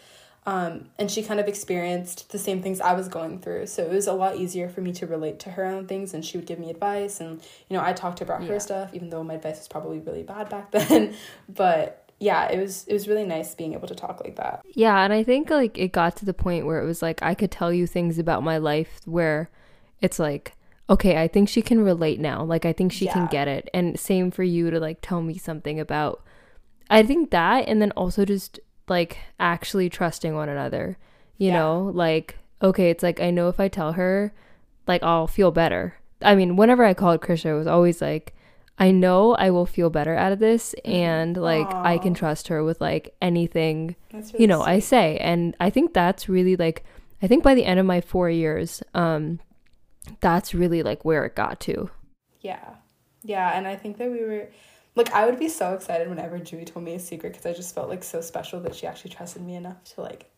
Um, 0.49 0.73
and 0.99 1.11
she 1.11 1.23
kind 1.23 1.41
of 1.41 1.47
experienced 1.49 2.31
the 2.33 2.39
same 2.39 2.63
things 2.63 2.81
I 2.81 2.95
was 2.95 3.09
going 3.09 3.41
through. 3.41 3.67
So 3.67 3.83
it 3.83 3.91
was 3.93 4.07
a 4.07 4.13
lot 4.15 4.37
easier 4.37 4.69
for 4.69 4.81
me 4.81 4.93
to 4.93 5.07
relate 5.07 5.39
to 5.41 5.51
her 5.51 5.67
on 5.67 5.87
things 5.87 6.15
and 6.15 6.25
she 6.25 6.39
would 6.39 6.47
give 6.47 6.59
me 6.59 6.71
advice 6.71 7.21
and 7.21 7.41
you 7.69 7.77
know, 7.77 7.83
I 7.85 7.93
talked 7.93 8.21
about 8.21 8.41
Yeah. 8.43 8.49
her 8.53 8.61
stuff 8.61 8.89
even 8.95 9.11
though 9.11 9.23
my 9.23 9.35
advice 9.35 9.59
was 9.59 9.69
probably 9.69 9.99
really 9.99 10.23
bad 10.23 10.49
back 10.49 10.71
then. 10.77 11.15
but 11.49 12.11
yeah, 12.21 12.51
it 12.51 12.59
was 12.59 12.85
it 12.87 12.93
was 12.95 13.07
really 13.07 13.25
nice 13.25 13.55
being 13.55 13.75
able 13.75 13.89
to 13.89 13.95
talk 13.95 14.17
like 14.25 14.37
that. 14.37 14.63
Yeah, 14.75 14.99
and 15.05 15.13
I 15.13 15.23
think 15.23 15.51
like 15.51 15.79
it 15.79 15.93
got 15.93 16.17
to 16.17 16.25
the 16.25 16.35
point 16.35 16.67
where 16.67 16.81
it 16.83 16.87
was 16.87 17.03
like 17.03 17.23
I 17.23 17.35
could 17.35 17.51
tell 17.51 17.73
you 17.73 17.87
things 17.87 18.19
about 18.19 18.43
my 18.43 18.59
life 18.59 19.01
where 19.05 19.51
it's 20.01 20.19
like 20.19 20.55
okay, 20.91 21.21
I 21.23 21.29
think 21.29 21.51
she 21.51 21.61
can 21.61 21.81
relate 21.83 22.19
now. 22.19 22.43
Like 22.43 22.65
I 22.65 22.73
think 22.73 22.93
she 22.93 23.07
can 23.09 23.27
get 23.27 23.47
it. 23.47 23.69
And 23.75 24.01
same 24.01 24.31
for 24.31 24.43
you 24.43 24.71
to 24.71 24.81
like 24.81 24.99
tell 25.03 25.21
me 25.21 25.37
something 25.37 25.79
about 25.79 26.23
I 26.89 27.03
think 27.03 27.31
that 27.31 27.69
and 27.69 27.83
then 27.83 27.91
also 27.93 28.25
just 28.25 28.59
like 28.91 29.19
actually 29.39 29.89
trusting 29.91 30.35
one 30.35 30.49
another. 30.49 30.97
You 31.37 31.49
Yeah. 31.49 31.55
know, 31.55 31.91
like 31.95 32.37
okay, 32.63 32.91
it's 32.91 33.03
like 33.03 33.21
I 33.21 33.31
know 33.31 33.49
if 33.49 33.61
I 33.61 33.69
tell 33.69 33.93
her 33.93 34.33
like 34.87 35.03
I'll 35.03 35.27
feel 35.27 35.51
better. 35.51 35.95
I 36.23 36.35
mean, 36.35 36.57
whenever 36.57 36.85
I 36.85 36.95
called 36.95 37.21
Krisha, 37.21 37.47
it 37.47 37.55
was 37.55 37.67
always 37.67 38.01
like 38.03 38.35
I 38.81 38.91
know 38.93 39.35
I 39.35 39.51
will 39.51 39.67
feel 39.67 39.91
better 39.91 40.15
out 40.17 40.33
of 40.33 40.39
this 40.39 40.75
and 40.85 41.37
like 41.37 41.77
I 41.85 41.99
can 41.99 42.13
Mm-hmm. 42.13 42.19
Trust 42.19 42.49
her 42.49 42.63
with 42.65 42.81
like 42.81 43.15
anything 43.21 43.97
That's 44.13 44.33
you 44.35 44.47
know 44.47 44.63
i 44.63 44.79
say 44.79 45.17
and 45.19 45.57
i 45.61 45.69
think 45.71 45.93
that's 45.93 46.29
really 46.29 46.55
like 46.57 46.85
i 47.23 47.27
think 47.27 47.43
by 47.43 47.55
the 47.55 47.65
end 47.65 47.81
of 47.81 47.87
my 47.87 48.01
four 48.01 48.31
years 48.31 48.83
um 48.95 49.41
that's 50.21 50.55
really 50.55 50.83
like 50.83 51.05
where 51.05 51.25
it 51.25 51.35
got 51.35 51.61
to 51.61 51.91
Yeah. 52.41 52.75
Yeah, 53.25 53.51
and 53.59 53.67
I 53.67 53.75
think 53.77 53.99
that 53.99 54.11
we 54.11 54.21
were 54.25 54.49
like 54.99 55.13
I 55.13 55.25
would 55.25 55.39
be 55.39 55.49
so 55.49 55.73
excited 55.75 56.09
whenever 56.09 56.39
Juhi 56.39 56.67
told 56.67 56.85
me 56.85 56.95
a 56.95 56.99
secret 56.99 57.33
because 57.33 57.47
I 57.47 57.53
just 57.55 57.75
felt 57.75 57.89
like 57.89 58.05
so 58.05 58.21
special 58.21 58.61
that 58.61 58.75
she 58.75 58.87
actually 58.87 59.11
trusted 59.13 59.43
me 59.43 59.55
enough 59.55 59.83
to 59.95 60.03
like 60.03 60.31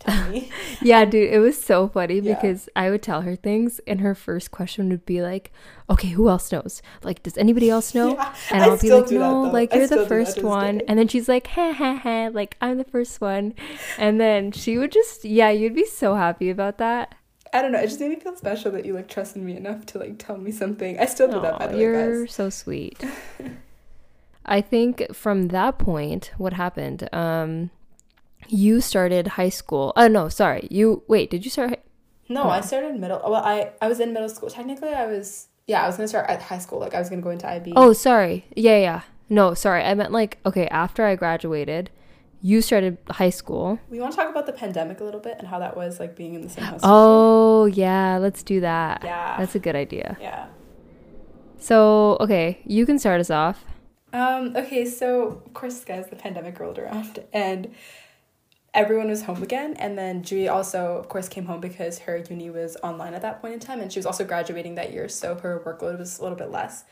tell 0.00 0.28
me. 0.28 0.50
yeah 0.82 1.04
dude 1.04 1.30
it 1.32 1.38
was 1.38 1.60
so 1.62 1.86
funny 1.88 2.18
Yeah. 2.18 2.34
because 2.34 2.68
i 2.74 2.90
would 2.90 3.00
tell 3.00 3.20
her 3.22 3.36
things 3.36 3.80
and 3.86 4.00
her 4.00 4.12
first 4.14 4.50
question 4.50 4.88
would 4.88 5.06
be 5.06 5.22
like 5.22 5.52
okay 5.88 6.08
who 6.08 6.28
else 6.28 6.50
knows 6.50 6.82
like 7.04 7.22
does 7.22 7.38
anybody 7.38 7.70
else 7.70 7.94
know 7.94 8.08
Yeah, 8.14 8.34
and 8.50 8.64
i'll 8.64 8.76
be 8.76 8.90
like 8.92 9.06
do 9.06 9.18
that, 9.20 9.24
no 9.24 9.42
like 9.42 9.72
you're 9.72 9.86
the 9.86 10.04
first 10.06 10.42
one 10.42 10.78
day. 10.78 10.84
and 10.88 10.98
then 10.98 11.06
she's 11.06 11.28
like 11.28 11.46
ha 11.46 11.72
ha 11.72 11.94
ha 11.94 12.28
like 12.32 12.56
i'm 12.60 12.76
the 12.78 12.84
first 12.84 13.20
one 13.20 13.54
and 13.96 14.20
then 14.20 14.50
she 14.50 14.78
would 14.78 14.90
just 14.90 15.24
yeah 15.24 15.50
you'd 15.50 15.76
be 15.76 15.86
so 15.86 16.16
happy 16.16 16.50
about 16.50 16.78
that 16.78 17.14
I 17.52 17.62
don't 17.62 17.70
know. 17.70 17.78
It 17.78 17.86
just 17.86 18.00
made 18.00 18.08
me 18.08 18.16
feel 18.16 18.34
special 18.34 18.72
that 18.72 18.84
you 18.84 18.94
like 18.94 19.06
trusted 19.06 19.40
me 19.40 19.56
enough 19.56 19.86
to 19.86 19.98
like 19.98 20.18
tell 20.18 20.36
me 20.36 20.50
something. 20.50 20.98
I 20.98 21.06
still 21.06 21.28
do 21.30 21.40
that 21.40 21.56
by 21.56 21.68
the 21.68 21.74
way, 21.74 21.82
you're 21.82 22.24
guys. 22.24 22.34
so 22.34 22.50
sweet. 22.50 23.00
I 24.46 24.60
think 24.60 25.14
from 25.14 25.48
that 25.48 25.78
point, 25.78 26.32
what 26.38 26.52
happened? 26.52 27.08
Um, 27.12 27.70
you 28.48 28.80
started 28.80 29.26
high 29.28 29.48
school. 29.48 29.92
Oh 29.96 30.06
no, 30.08 30.28
sorry. 30.28 30.68
You 30.70 31.02
wait. 31.08 31.30
Did 31.30 31.44
you 31.44 31.50
start? 31.50 31.70
Hi- 31.70 31.82
No, 32.28 32.44
I 32.44 32.60
started 32.60 32.98
middle. 33.00 33.20
Well, 33.24 33.36
I 33.42 33.72
I 33.80 33.88
was 33.88 34.00
in 34.00 34.12
middle 34.12 34.28
school. 34.28 34.50
Technically, 34.50 34.90
I 34.92 35.06
was 35.06 35.48
yeah. 35.66 35.82
I 35.82 35.86
was 35.86 35.96
gonna 35.96 36.08
start 36.08 36.28
at 36.28 36.42
high 36.42 36.58
school. 36.58 36.78
Like 36.78 36.94
I 36.94 36.98
was 36.98 37.08
gonna 37.08 37.22
go 37.22 37.30
into 37.30 37.46
IB. 37.48 37.72
oh, 37.76 37.92
sorry. 37.94 38.44
Yeah, 38.54 38.76
yeah. 38.78 39.00
No, 39.30 39.54
sorry. 39.54 39.82
I 39.82 39.94
meant 39.94 40.12
like 40.12 40.38
okay. 40.44 40.66
After 40.68 41.04
I 41.06 41.16
graduated, 41.16 41.90
you 42.42 42.60
started 42.60 42.98
high 43.10 43.30
school. 43.30 43.78
we 43.88 43.98
want 44.00 44.12
to 44.12 44.16
talk 44.18 44.28
about 44.28 44.44
the 44.44 44.52
pandemic 44.52 45.00
a 45.00 45.04
little 45.04 45.20
bit 45.20 45.36
and 45.38 45.48
how 45.48 45.58
that 45.60 45.74
was 45.76 45.98
like 45.98 46.14
being 46.14 46.34
in 46.34 46.42
the 46.42 46.50
same 46.50 46.64
house. 46.64 46.80
Oh 46.84 47.64
yeah, 47.64 48.18
let's 48.18 48.42
do 48.42 48.60
that. 48.60 49.00
Yeah. 49.02 49.36
that's 49.38 49.54
a 49.54 49.58
good 49.58 49.74
idea. 49.76 50.18
yeah. 50.20 50.48
So 51.58 52.18
okay, 52.20 52.60
you 52.66 52.84
can 52.84 52.98
start 52.98 53.20
us 53.20 53.30
off. 53.30 53.64
Um, 54.14 54.56
okay, 54.56 54.84
so 54.86 55.42
of 55.44 55.52
course, 55.52 55.84
guys, 55.84 56.06
the 56.08 56.16
pandemic 56.16 56.58
rolled 56.58 56.78
around 56.78 57.22
and 57.32 57.74
everyone 58.72 59.08
was 59.08 59.22
home 59.22 59.42
again. 59.42 59.74
And 59.74 59.98
then 59.98 60.22
Juhi 60.22 60.50
also, 60.50 60.96
of 60.96 61.08
course, 61.08 61.28
came 61.28 61.44
home 61.44 61.60
because 61.60 61.98
her 62.00 62.16
uni 62.16 62.48
was 62.48 62.76
online 62.82 63.12
at 63.12 63.22
that 63.22 63.42
point 63.42 63.54
in 63.54 63.60
time, 63.60 63.80
and 63.80 63.92
she 63.92 63.98
was 63.98 64.06
also 64.06 64.24
graduating 64.24 64.76
that 64.76 64.92
year, 64.92 65.08
so 65.08 65.34
her 65.34 65.60
workload 65.66 65.98
was 65.98 66.18
a 66.18 66.22
little 66.22 66.38
bit 66.38 66.50
less. 66.50 66.84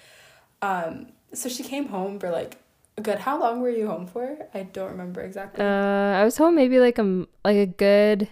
Um, 0.60 1.12
so 1.32 1.48
she 1.48 1.62
came 1.62 1.88
home 1.88 2.18
for 2.18 2.30
like 2.30 2.58
Good. 3.00 3.20
How 3.20 3.40
long 3.40 3.62
were 3.62 3.70
you 3.70 3.86
home 3.86 4.06
for? 4.06 4.36
I 4.52 4.64
don't 4.64 4.90
remember 4.90 5.22
exactly. 5.22 5.64
Uh, 5.64 5.68
I 6.20 6.24
was 6.24 6.36
home 6.36 6.54
maybe 6.54 6.78
like 6.78 6.98
a 6.98 7.26
like 7.42 7.56
a 7.56 7.66
good. 7.66 8.28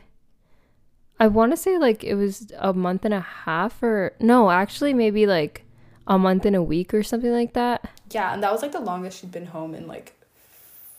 I 1.19 1.29
want 1.29 1.53
to 1.53 1.57
say 1.57 1.79
like 1.79 2.05
it 2.05 2.15
was 2.15 2.53
a 2.59 2.75
month 2.75 3.07
and 3.07 3.15
a 3.15 3.21
half, 3.21 3.83
or 3.83 4.13
no, 4.21 4.51
actually 4.51 4.93
maybe 4.93 5.27
like 5.27 5.65
a 6.07 6.19
month 6.19 6.45
and 6.45 6.55
a 6.55 6.63
week 6.63 6.93
or 6.93 7.03
something 7.03 7.33
like 7.33 7.55
that. 7.55 7.89
Yeah, 8.11 8.33
and 8.33 8.43
that 8.43 8.53
was 8.53 8.63
like 8.63 8.73
the 8.73 8.81
longest 8.81 9.21
she'd 9.21 9.33
been 9.33 9.47
home 9.47 9.75
in 9.75 9.87
like 9.87 10.15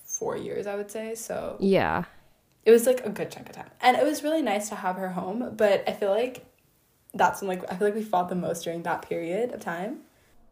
four 0.06 0.36
years, 0.38 0.68
I 0.68 0.76
would 0.76 0.92
say. 0.92 1.16
So 1.16 1.58
Yeah, 1.60 2.06
it 2.66 2.72
was 2.72 2.86
like 2.86 3.06
a 3.06 3.10
good 3.10 3.32
chunk 3.32 3.50
of 3.50 3.56
time, 3.56 3.70
and 3.82 3.98
it 3.98 4.04
was 4.04 4.24
really 4.24 4.42
nice 4.42 4.70
to 4.70 4.76
have 4.76 4.96
her 4.98 5.10
home. 5.10 5.54
But 5.56 5.84
I 5.88 5.94
feel 5.94 6.12
like 6.12 6.46
that's 7.14 7.42
when 7.42 7.50
like 7.50 7.72
I 7.72 7.76
feel 7.76 7.88
like 7.88 7.96
we 7.96 8.04
fought 8.04 8.30
the 8.30 8.36
most 8.36 8.64
during 8.64 8.84
that 8.84 9.02
period 9.08 9.54
of 9.54 9.62
time. 9.62 10.00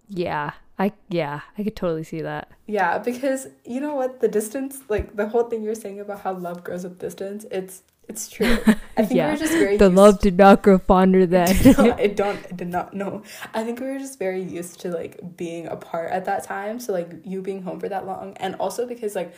yeah, 0.10 0.52
I 0.78 0.94
yeah, 1.10 1.42
I 1.58 1.64
could 1.64 1.76
totally 1.76 2.04
see 2.04 2.22
that. 2.22 2.50
Yeah, 2.68 2.98
because 3.00 3.48
you 3.66 3.80
know 3.82 3.96
what, 3.96 4.22
the 4.22 4.28
distance, 4.28 4.80
like 4.90 5.16
the 5.16 5.28
whole 5.30 5.44
thing 5.44 5.62
you're 5.64 5.76
saying 5.76 6.00
about 6.00 6.22
how 6.22 6.34
love 6.34 6.64
grows 6.64 6.84
with 6.84 7.00
distance, 7.00 7.46
it's 7.52 7.84
it's 8.10 8.30
true. 8.30 8.66
I 8.98 9.04
think 9.06 9.22
we 9.22 9.28
Yeah, 9.28 9.32
were 9.32 9.38
just 9.38 9.58
very 9.58 9.78
The 9.78 9.90
love 9.90 10.20
did 10.20 10.38
not 10.38 10.62
grow 10.64 10.78
fonder 10.78 11.26
then. 11.28 11.62
no, 11.78 11.96
I 11.98 12.08
don't 12.08 12.46
I 12.52 12.56
did 12.56 12.68
not 12.68 12.94
know. 12.94 13.24
I 13.54 13.64
think 13.64 13.80
we 13.80 13.88
were 13.88 14.00
just 14.00 14.20
very 14.20 14.42
used 14.42 14.80
to 14.82 14.90
like 14.90 15.38
being 15.38 15.68
apart 15.68 16.12
at 16.12 16.26
that 16.26 16.44
time. 16.44 16.80
So 16.80 16.92
like 16.94 17.12
you 17.24 17.42
being 17.42 17.62
home 17.64 17.80
for 17.80 17.90
that 17.90 18.06
long 18.06 18.34
and 18.38 18.56
also 18.56 18.88
because 18.88 19.16
like 19.16 19.34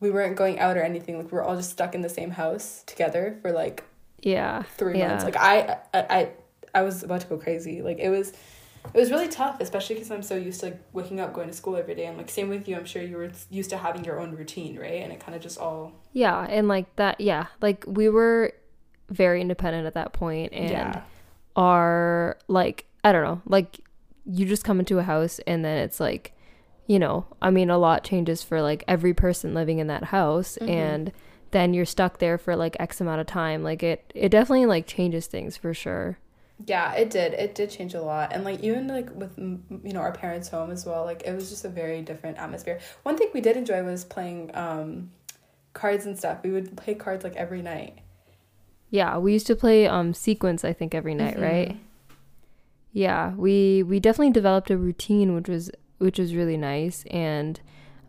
we 0.00 0.10
weren't 0.10 0.36
going 0.36 0.58
out 0.58 0.76
or 0.76 0.82
anything, 0.82 1.18
like 1.18 1.30
we 1.32 1.38
are 1.38 1.42
all 1.42 1.56
just 1.56 1.70
stuck 1.70 1.94
in 1.94 2.02
the 2.02 2.08
same 2.08 2.30
house 2.30 2.82
together 2.86 3.38
for 3.42 3.52
like 3.52 3.84
yeah, 4.22 4.64
three 4.76 4.94
yeah. 4.94 4.96
months. 4.96 5.24
Like 5.24 5.36
I, 5.36 5.78
I 5.94 6.00
I 6.10 6.30
I 6.74 6.82
was 6.82 7.02
about 7.02 7.22
to 7.22 7.26
go 7.28 7.38
crazy. 7.38 7.82
Like 7.82 7.98
it 7.98 8.10
was 8.10 8.32
it 8.94 8.98
was 8.98 9.10
really 9.10 9.28
tough, 9.28 9.60
especially 9.60 9.96
because 9.96 10.10
I'm 10.10 10.22
so 10.22 10.36
used 10.36 10.60
to 10.60 10.66
like 10.66 10.80
waking 10.92 11.20
up, 11.20 11.32
going 11.32 11.48
to 11.48 11.54
school 11.54 11.76
every 11.76 11.94
day, 11.94 12.06
and 12.06 12.16
like 12.16 12.30
same 12.30 12.48
with 12.48 12.66
you. 12.68 12.76
I'm 12.76 12.84
sure 12.84 13.02
you 13.02 13.16
were 13.16 13.30
used 13.50 13.70
to 13.70 13.76
having 13.78 14.04
your 14.04 14.18
own 14.20 14.34
routine, 14.34 14.78
right? 14.78 15.02
And 15.02 15.12
it 15.12 15.20
kind 15.20 15.34
of 15.36 15.42
just 15.42 15.58
all 15.58 15.92
Yeah, 16.12 16.46
and 16.48 16.66
like 16.68 16.96
that, 16.96 17.20
yeah, 17.20 17.46
like 17.60 17.84
we 17.86 18.08
were 18.08 18.52
very 19.08 19.40
independent 19.40 19.86
at 19.86 19.94
that 19.94 20.12
point, 20.12 20.52
and 20.52 20.70
yeah, 20.70 21.02
are 21.56 22.38
like 22.48 22.86
I 23.04 23.12
don't 23.12 23.24
know, 23.24 23.42
like 23.46 23.80
you 24.24 24.46
just 24.46 24.64
come 24.64 24.78
into 24.78 24.98
a 24.98 25.02
house 25.02 25.40
and 25.46 25.64
then 25.64 25.78
it's 25.78 25.98
like, 25.98 26.32
you 26.86 26.98
know, 26.98 27.26
I 27.40 27.50
mean, 27.50 27.70
a 27.70 27.78
lot 27.78 28.04
changes 28.04 28.42
for 28.42 28.60
like 28.60 28.84
every 28.86 29.14
person 29.14 29.54
living 29.54 29.78
in 29.78 29.86
that 29.88 30.04
house, 30.04 30.58
Mhm. 30.60 30.68
and 30.68 31.12
then 31.52 31.74
you're 31.74 31.84
stuck 31.86 32.18
there 32.18 32.38
for 32.38 32.54
like 32.54 32.76
X 32.78 33.00
amount 33.00 33.20
of 33.20 33.26
time. 33.26 33.62
Like 33.64 33.82
it, 33.82 34.12
it 34.14 34.28
definitely 34.28 34.66
like 34.66 34.86
changes 34.86 35.26
things 35.26 35.56
for 35.56 35.74
sure. 35.74 36.18
Yeah. 36.66 36.92
It 36.94 37.10
did. 37.10 37.34
It 37.34 37.54
did 37.54 37.70
change 37.70 37.94
a 37.94 38.02
lot, 38.02 38.32
and 38.32 38.44
like 38.44 38.60
even 38.60 38.88
like 38.88 39.08
with 39.14 39.38
you 39.38 39.92
know 39.92 40.00
our 40.00 40.12
parents' 40.12 40.48
home 40.48 40.70
as 40.70 40.84
well. 40.86 41.04
Like 41.04 41.22
it 41.24 41.32
was 41.34 41.50
just 41.50 41.64
a 41.64 41.68
very 41.68 42.02
different 42.02 42.38
atmosphere. 42.38 42.78
One 43.02 43.16
thing 43.16 43.28
we 43.34 43.40
did 43.40 43.56
enjoy 43.56 43.82
was 43.82 44.04
playing 44.04 44.50
um 44.54 45.10
cards 45.72 46.06
and 46.06 46.18
stuff. 46.18 46.38
We 46.42 46.50
would 46.50 46.76
play 46.76 46.94
cards 46.94 47.24
like 47.24 47.36
every 47.36 47.62
night. 47.62 47.98
Yeah, 48.90 49.18
we 49.18 49.32
used 49.32 49.46
to 49.46 49.56
play 49.56 49.86
um 49.86 50.12
sequence 50.14 50.64
I 50.64 50.72
think 50.72 50.94
every 50.94 51.14
night, 51.14 51.36
Mhm. 51.36 51.42
right? 51.42 51.76
Yeah, 52.92 53.34
we 53.34 53.82
we 53.82 54.00
definitely 54.00 54.32
developed 54.32 54.70
a 54.70 54.76
routine 54.76 55.34
which 55.34 55.48
was 55.48 55.70
which 55.98 56.18
was 56.18 56.34
really 56.34 56.56
nice 56.56 57.04
and 57.10 57.60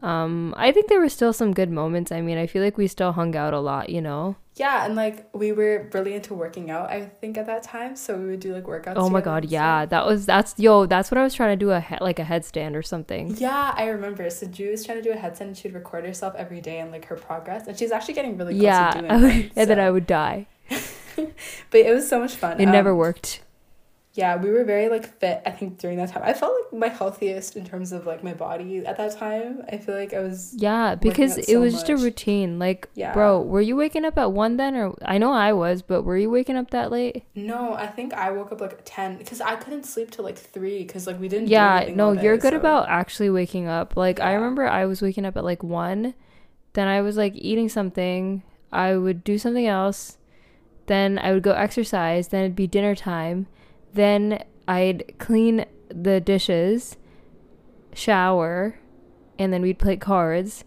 um 0.02 0.54
I 0.58 0.72
think 0.72 0.88
there 0.88 1.00
were 1.00 1.10
still 1.10 1.34
some 1.34 1.54
good 1.54 1.70
moments. 1.70 2.12
I 2.12 2.22
mean, 2.22 2.38
I 2.38 2.48
feel 2.48 2.64
like 2.64 2.78
we 2.78 2.88
still 2.88 3.12
hung 3.12 3.36
out 3.36 3.54
a 3.54 3.60
lot, 3.60 3.90
you 3.90 4.02
know. 4.02 4.36
Yeah, 4.56 4.86
and 4.86 4.96
like 4.96 5.30
we 5.34 5.52
were 5.54 5.90
really 5.94 6.14
into 6.14 6.34
working 6.34 6.70
out. 6.70 6.90
I 6.90 7.06
think 7.06 7.38
at 7.38 7.46
that 7.46 7.64
time, 7.64 7.96
so 7.96 8.18
we 8.18 8.26
would 8.32 8.40
do 8.42 8.54
like 8.54 8.66
workouts. 8.66 8.94
Oh 8.98 9.10
my 9.10 9.22
god, 9.22 9.46
yeah. 9.46 9.86
That 9.86 10.06
was 10.06 10.26
that's 10.26 10.54
yo, 10.58 10.86
that's 10.86 11.10
what 11.10 11.18
I 11.18 11.24
was 11.24 11.34
trying 11.34 11.58
to 11.58 11.66
do 11.66 11.72
a 11.72 11.80
he- 11.80 11.98
like 12.02 12.20
a 12.20 12.24
headstand 12.24 12.76
or 12.76 12.82
something. 12.82 13.36
Yeah, 13.38 13.74
I 13.76 13.88
remember. 13.88 14.30
So 14.30 14.48
Drew 14.48 14.72
was 14.72 14.86
trying 14.86 14.98
to 15.02 15.04
do 15.04 15.12
a 15.12 15.16
headstand 15.16 15.42
and 15.42 15.58
she'd 15.58 15.74
record 15.74 16.06
herself 16.06 16.36
every 16.36 16.62
day 16.62 16.80
and 16.80 16.92
like 16.92 17.06
her 17.06 17.16
progress. 17.16 17.68
And 17.68 17.78
she's 17.78 17.92
actually 17.92 18.16
getting 18.16 18.38
really 18.38 18.54
close 18.54 18.64
yeah. 18.64 18.92
to 18.92 19.00
doing 19.02 19.12
it. 19.40 19.52
and 19.56 19.70
then 19.70 19.80
I 19.80 19.90
would 19.92 20.08
die. 20.08 20.48
But 21.70 21.82
it 21.82 21.94
was 21.94 22.08
so 22.08 22.20
much 22.20 22.36
fun. 22.36 22.60
It 22.60 22.66
never 22.66 22.92
Um, 22.92 22.98
worked. 22.98 23.42
Yeah, 24.14 24.36
we 24.36 24.50
were 24.50 24.66
very 24.66 24.90
like 24.90 25.06
fit, 25.20 25.42
I 25.46 25.52
think, 25.52 25.78
during 25.78 25.96
that 25.98 26.10
time. 26.10 26.22
I 26.26 26.34
felt 26.34 26.54
like 26.54 26.78
my 26.82 26.88
healthiest 26.90 27.56
in 27.56 27.64
terms 27.66 27.94
of 27.94 28.06
like 28.06 28.26
my 28.26 28.34
body 28.34 28.86
at 28.86 28.98
that 28.98 29.18
time. 29.18 29.64
I 29.72 29.78
feel 29.78 29.96
like 29.96 30.14
I 30.14 30.20
was 30.20 30.54
Yeah, 30.58 30.96
because 30.96 31.38
it 31.38 31.46
so 31.46 31.62
was 31.62 31.74
just 31.74 31.88
a 31.90 31.96
routine. 31.96 32.60
Like, 32.60 32.90
Yeah. 32.94 33.14
bro, 33.14 33.40
were 33.42 33.62
you 33.62 33.78
waking 33.78 34.04
up 34.04 34.18
at 34.18 34.34
1 34.34 34.58
then 34.58 34.76
or 34.76 34.96
I 35.06 35.18
know 35.18 35.32
I 35.32 35.54
was, 35.54 35.82
but 35.82 36.04
were 36.04 36.18
you 36.18 36.30
waking 36.30 36.58
up 36.58 36.72
that 36.72 36.92
late? 36.92 37.24
no, 37.36 37.74
I 37.74 37.88
think 37.88 38.14
I 38.14 38.32
woke 38.32 38.52
up 38.52 38.60
like 38.60 38.82
ten 38.84 39.18
because 39.18 39.40
I 39.40 39.56
couldn't 39.56 39.86
sleep 39.86 40.12
till 40.12 40.26
like 40.26 40.38
three 40.38 40.84
because 40.84 41.08
like 41.08 41.18
we 41.20 41.30
didn't. 41.30 41.48
Yeah, 41.48 41.78
anything 41.78 41.96
no, 41.96 42.14
day, 42.14 42.24
you're 42.24 42.38
good 42.38 42.52
so- 42.52 42.58
about 42.58 42.90
actually 42.90 43.30
waking 43.30 43.68
up. 43.70 43.96
Like 43.96 44.20
I 44.20 44.34
remember 44.34 44.68
I 44.68 44.86
was 44.88 45.02
waking 45.02 45.26
up 45.26 45.38
at 45.38 45.46
like 45.46 45.64
1, 45.64 46.14
then 46.74 46.88
I 46.90 47.00
was 47.00 47.16
like 47.16 47.32
eating 47.36 47.70
something, 47.70 48.44
I 48.74 48.98
would 48.98 49.24
do 49.24 49.38
something 49.38 49.68
else, 49.68 50.18
then 50.88 51.18
I 51.18 51.32
would 51.32 51.44
go 51.44 51.52
exercise, 51.54 52.28
then 52.28 52.42
it'd 52.44 52.56
be 52.58 52.68
dinner 52.68 52.94
time, 52.96 53.48
then 53.94 54.44
I'd 54.68 55.14
clean 55.20 55.66
the 55.90 56.20
dishes, 56.22 56.98
shower, 57.94 58.80
and 59.38 59.52
then 59.52 59.62
we'd 59.62 59.80
play 59.80 59.98
cards, 59.98 60.64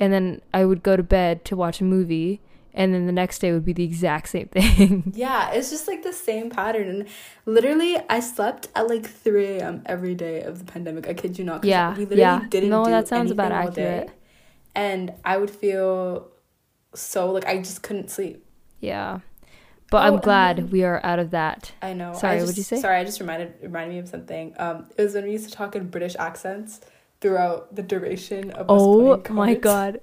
and 0.00 0.12
then 0.12 0.40
I 0.52 0.64
would 0.64 0.82
go 0.82 0.96
to 0.96 1.02
bed 1.02 1.44
to 1.46 1.56
watch 1.56 1.80
a 1.80 1.84
movie, 1.84 2.40
and 2.72 2.92
then 2.92 3.06
the 3.06 3.12
next 3.12 3.38
day 3.38 3.52
would 3.52 3.64
be 3.64 3.72
the 3.72 3.84
exact 3.84 4.28
same 4.28 4.48
thing. 4.52 5.12
Yeah, 5.14 5.50
it's 5.52 5.70
just 5.70 5.86
like 5.86 6.02
the 6.02 6.12
same 6.12 6.50
pattern. 6.50 6.88
And 6.88 7.08
literally, 7.46 7.96
I 8.08 8.20
slept 8.20 8.68
at 8.74 8.88
like 8.88 9.06
3 9.06 9.46
a.m. 9.58 9.82
every 9.86 10.14
day 10.14 10.42
of 10.42 10.58
the 10.58 10.64
pandemic. 10.64 11.06
I 11.08 11.14
kid 11.14 11.38
you 11.38 11.44
not. 11.44 11.64
Yeah, 11.64 11.90
we 11.92 12.00
literally 12.04 12.20
yeah. 12.20 12.46
didn't 12.48 12.70
No, 12.70 12.84
do 12.84 12.90
that 12.90 13.06
sounds 13.06 13.30
about 13.30 13.50
day. 13.74 13.84
accurate. 14.08 14.10
And 14.74 15.12
I 15.24 15.36
would 15.36 15.50
feel 15.50 16.32
so 16.94 17.30
like 17.30 17.46
I 17.46 17.58
just 17.58 17.82
couldn't 17.82 18.10
sleep. 18.10 18.44
yeah. 18.80 19.20
But 19.94 20.02
Oh, 20.10 20.14
I'm 20.16 20.20
glad 20.20 20.56
then- 20.56 20.70
we 20.70 20.82
are 20.82 21.00
out 21.04 21.20
of 21.20 21.30
that. 21.30 21.70
I 21.80 21.92
know. 21.92 22.14
Sorry, 22.14 22.40
what 22.40 22.46
did 22.48 22.56
you 22.56 22.64
say? 22.64 22.80
Sorry, 22.80 22.96
I 22.96 23.04
just 23.04 23.20
reminded 23.20 23.54
reminded 23.62 23.92
me 23.94 24.00
of 24.00 24.08
something. 24.08 24.52
Um, 24.58 24.86
it 24.98 25.02
was 25.02 25.14
when 25.14 25.22
we 25.22 25.30
used 25.30 25.48
to 25.48 25.54
talk 25.54 25.76
in 25.76 25.86
British 25.88 26.16
accents 26.18 26.80
throughout 27.20 27.76
the 27.76 27.82
duration 27.84 28.50
of 28.50 28.66
Oh 28.68 29.22
my 29.30 29.54
god. 29.54 30.00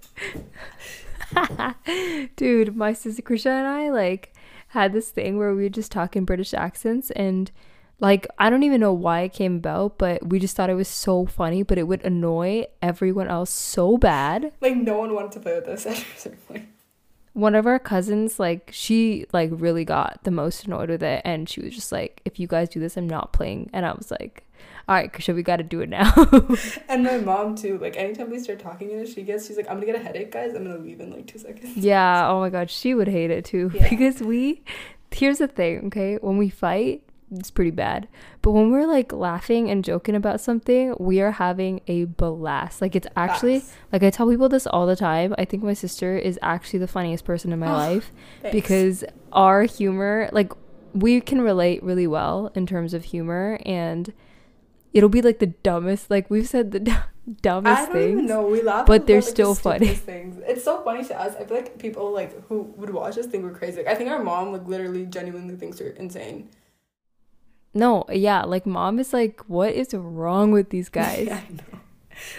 Dude, 2.38 2.74
my 2.74 2.94
sister 2.94 3.22
Krisha 3.22 3.48
and 3.48 3.68
I 3.68 3.90
like 3.90 4.34
had 4.70 4.94
this 4.94 5.10
thing 5.10 5.38
where 5.38 5.54
we 5.54 5.64
would 5.64 5.74
just 5.74 5.92
talk 5.92 6.16
in 6.16 6.24
British 6.24 6.54
accents 6.54 7.12
and 7.12 7.52
like 8.00 8.26
I 8.40 8.50
don't 8.50 8.64
even 8.64 8.80
know 8.80 8.94
why 8.94 9.22
it 9.24 9.34
came 9.34 9.58
about, 9.58 9.98
but 9.98 10.26
we 10.26 10.40
just 10.40 10.56
thought 10.56 10.70
it 10.70 10.76
was 10.76 10.88
so 10.88 11.26
funny, 11.26 11.64
but 11.64 11.78
it 11.78 11.84
would 11.84 12.06
annoy 12.06 12.68
everyone 12.82 13.28
else 13.28 13.50
so 13.50 13.98
bad. 13.98 14.54
Like 14.62 14.78
no 14.78 14.98
one 15.00 15.14
wanted 15.14 15.34
to 15.34 15.42
play 15.42 15.56
with 15.56 15.68
us 15.68 15.86
at 15.86 15.98
a 15.98 16.06
certain 16.18 16.40
point. 16.48 16.66
One 17.34 17.56
of 17.56 17.66
our 17.66 17.80
cousins, 17.80 18.40
like 18.40 18.70
she 18.74 19.26
like 19.32 19.50
really 19.54 19.86
got 19.86 20.20
the 20.24 20.32
most 20.32 20.66
annoyed 20.66 20.90
with 20.90 21.04
it 21.04 21.22
and 21.24 21.48
she 21.48 21.62
was 21.62 21.74
just 21.74 21.92
like, 21.92 22.22
If 22.26 22.40
you 22.40 22.48
guys 22.48 22.70
do 22.70 22.80
this, 22.80 22.98
I'm 22.98 23.08
not 23.08 23.32
playing 23.34 23.70
and 23.74 23.86
I 23.86 23.94
was 23.94 24.12
like, 24.12 24.44
Alright, 24.90 25.14
Krisha, 25.14 25.34
we 25.34 25.44
gotta 25.44 25.64
do 25.64 25.82
it 25.82 25.90
now. 25.90 26.12
And 26.90 27.04
my 27.04 27.18
mom 27.18 27.56
too. 27.56 27.78
Like 27.78 27.96
anytime 27.96 28.30
we 28.30 28.40
start 28.40 28.60
talking 28.60 28.92
and 28.92 29.08
she 29.08 29.22
gets, 29.24 29.48
she's 29.48 29.56
like, 29.56 29.68
"I'm 29.70 29.76
gonna 29.76 29.86
get 29.86 29.96
a 29.96 30.04
headache, 30.04 30.32
guys. 30.32 30.54
I'm 30.54 30.66
gonna 30.66 30.78
leave 30.78 31.00
in 31.00 31.12
like 31.12 31.28
two 31.28 31.40
seconds." 31.40 31.78
Yeah, 31.78 32.30
oh 32.30 32.42
my 32.42 32.50
god, 32.50 32.70
she 32.70 32.94
would 32.94 33.08
hate 33.08 33.32
it 33.32 33.46
too. 33.46 33.72
Yeah. 33.74 33.90
Because 33.90 34.22
we 34.22 34.62
here's 35.12 35.38
the 35.38 35.48
thing, 35.48 35.86
okay? 35.88 36.18
When 36.18 36.38
we 36.38 36.50
fight, 36.50 37.04
it's 37.32 37.52
pretty 37.52 37.72
bad. 37.72 38.08
But 38.42 38.52
when 38.52 38.72
we're 38.72 38.88
like 38.88 39.14
laughing 39.14 39.70
and 39.70 39.84
joking 39.84 40.16
about 40.16 40.42
something, 40.42 40.96
we 41.00 41.22
are 41.22 41.32
having 41.32 41.82
a 41.88 42.06
blast. 42.06 42.82
Like 42.82 42.96
it's 42.96 43.08
actually 43.16 43.64
like 43.92 44.04
I 44.04 44.10
tell 44.10 44.30
people 44.30 44.50
this 44.50 44.68
all 44.68 44.86
the 44.86 44.96
time. 44.96 45.34
I 45.38 45.46
think 45.46 45.64
my 45.64 45.74
sister 45.74 46.18
is 46.18 46.38
actually 46.42 46.80
the 46.80 46.88
funniest 46.88 47.24
person 47.26 47.52
in 47.54 47.60
my 47.60 47.68
Oh, 47.70 47.74
life 47.74 48.12
Thanks. 48.42 48.54
because 48.54 49.04
our 49.32 49.64
humor, 49.64 50.30
like 50.32 50.52
we 50.94 51.22
can 51.22 51.42
relate 51.42 51.82
really 51.84 52.08
well 52.08 52.52
in 52.54 52.66
terms 52.68 52.94
of 52.94 53.06
humor 53.06 53.58
and 53.66 54.12
it'll 54.94 55.08
be 55.08 55.22
like 55.22 55.40
the 55.40 55.48
dumbest 55.48 56.10
like 56.12 56.30
we've 56.30 56.50
said 56.50 56.72
the 56.72 56.80
d- 56.82 56.94
dumbest 57.42 57.80
I 57.82 57.86
don't 57.86 57.94
things. 57.94 58.12
even 58.12 58.26
know. 58.26 58.46
We 58.46 58.62
laugh, 58.62 58.86
but 58.86 58.94
about, 58.98 59.08
they're 59.08 59.18
like, 59.18 59.26
the 59.26 59.32
still 59.32 59.56
funny. 59.56 59.78
stupidest 59.86 60.04
Things. 60.04 60.44
It's 60.46 60.64
so 60.66 60.82
funny 60.84 61.06
to 61.06 61.18
us. 61.18 61.34
I 61.40 61.46
feel 61.46 61.56
like 61.56 61.78
people 61.80 62.12
like 62.12 62.46
who 62.48 62.64
would 62.76 62.90
watch 62.90 63.18
us 63.18 63.28
think 63.28 63.46
we're 63.46 63.52
crazy. 63.54 63.78
Like, 63.78 63.88
I 63.88 63.96
think 63.96 64.10
our 64.10 64.22
mom 64.22 64.52
like 64.52 64.68
literally 64.68 65.06
genuinely 65.06 65.56
thinks 65.56 65.80
we're 65.80 65.92
insane. 65.92 66.50
No, 67.74 68.04
yeah, 68.12 68.44
like 68.44 68.66
mom 68.66 69.00
is 69.00 69.14
like, 69.14 69.42
what 69.48 69.74
is 69.74 69.94
wrong 69.94 70.52
with 70.52 70.70
these 70.70 70.90
guys? 70.90 71.28
Yeah, 71.28 71.42
I 71.50 71.54
know. 71.54 71.80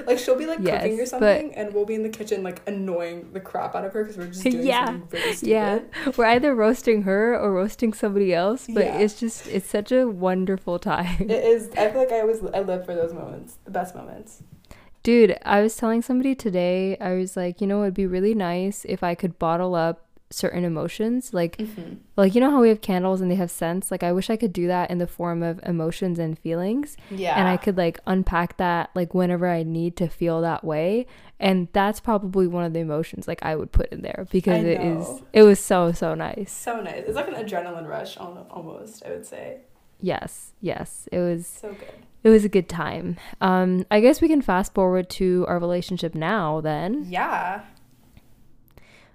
Like 0.07 0.19
she'll 0.19 0.37
be 0.39 0.47
like 0.47 0.61
Yes, 0.61 0.83
cooking 0.83 0.95
or 1.01 1.03
but- 1.03 1.09
something, 1.09 1.55
and 1.57 1.75
we'll 1.75 1.87
be 1.87 1.95
in 1.95 2.05
the 2.05 2.09
kitchen 2.09 2.43
like 2.45 2.61
annoying 2.69 3.33
the 3.33 3.41
crap 3.41 3.75
out 3.75 3.85
of 3.85 3.93
her 3.95 4.05
because 4.05 4.17
we're 4.17 4.27
just 4.29 4.45
doing 4.45 4.65
Yeah, 4.65 4.87
something 4.87 5.09
really 5.11 5.33
stupid. 5.35 5.49
Yeah, 5.51 5.81
we're 6.17 6.27
either 6.27 6.55
roasting 6.55 7.03
her 7.03 7.37
or 7.37 7.53
roasting 7.53 7.93
somebody 7.93 8.33
else, 8.33 8.67
but 8.73 8.85
Yeah. 8.85 8.99
it's 8.99 9.19
just 9.19 9.49
it's 9.49 9.69
such 9.69 9.91
a 9.91 10.07
wonderful 10.07 10.79
time. 10.79 11.23
It 11.23 11.31
is. 11.33 11.69
I 11.77 11.91
feel 11.91 11.99
like 12.01 12.13
I 12.13 12.21
always 12.21 12.41
I 12.55 12.61
live 12.61 12.85
for 12.85 12.95
those 12.95 13.13
moments, 13.13 13.59
the 13.65 13.73
best 13.73 13.97
moments. 13.97 14.43
Dude, 15.03 15.37
I 15.45 15.63
was 15.63 15.75
telling 15.75 16.01
somebody 16.01 16.37
today, 16.37 16.97
I 17.01 17.15
was 17.15 17.37
like, 17.37 17.61
you 17.61 17.67
know, 17.67 17.83
it'd 17.83 17.95
be 17.95 18.07
really 18.07 18.35
nice 18.37 18.85
if 18.89 19.03
I 19.03 19.17
could 19.17 19.37
bottle 19.37 19.75
up 19.75 20.07
certain 20.33 20.65
emotions. 20.65 21.33
Like 21.35 21.57
Mhm. 21.59 21.99
like 22.17 22.35
you 22.35 22.41
know 22.41 22.51
how 22.51 22.61
we 22.61 22.69
have 22.69 22.81
candles 22.81 23.21
and 23.21 23.31
they 23.31 23.35
have 23.37 23.51
scents? 23.51 23.91
Like 23.91 24.03
I 24.03 24.13
wish 24.13 24.31
I 24.31 24.37
could 24.37 24.53
do 24.53 24.67
that 24.67 24.91
in 24.91 24.99
the 24.99 25.07
form 25.07 25.43
of 25.43 25.61
emotions 25.65 26.19
and 26.19 26.39
feelings 26.39 26.97
Yeah. 27.11 27.39
and 27.39 27.47
I 27.49 27.57
could 27.57 27.77
like 27.77 28.01
unpack 28.07 28.57
that 28.57 28.91
like 28.95 29.15
whenever 29.15 29.47
I 29.49 29.63
need 29.63 29.97
to 29.99 30.09
feel 30.09 30.41
that 30.41 30.65
way. 30.65 31.07
And 31.39 31.69
that's 31.73 32.01
probably 32.01 32.47
one 32.47 32.65
of 32.65 32.73
the 32.73 32.81
emotions 32.81 33.27
like 33.27 33.43
I 33.43 33.57
would 33.57 33.73
put 33.73 33.89
in 33.93 34.03
there 34.03 34.27
because 34.31 34.63
it 34.65 34.81
is 34.81 35.23
it 35.33 35.43
was 35.43 35.61
so 35.61 35.93
so 35.93 36.15
nice. 36.15 36.51
So 36.53 36.81
nice. 36.81 37.05
It's 37.07 37.17
like 37.17 37.29
an 37.29 37.35
adrenaline 37.35 37.89
rush 37.89 38.17
almost, 38.17 39.05
I 39.07 39.11
would 39.11 39.27
say. 39.27 39.59
Yes, 40.01 40.53
yes. 40.61 41.09
It 41.13 41.19
was 41.21 41.47
So 41.47 41.69
good. 41.73 41.89
it 42.25 42.29
was 42.31 42.45
a 42.45 42.49
good 42.49 42.69
time. 42.69 43.17
Um 43.41 43.87
I 43.91 44.01
guess 44.01 44.21
we 44.21 44.29
can 44.29 44.43
fast 44.43 44.75
forward 44.75 45.09
to 45.11 45.45
our 45.49 45.59
relationship 45.59 46.15
now 46.15 46.61
then. 46.61 47.07
Yeah. 47.09 47.63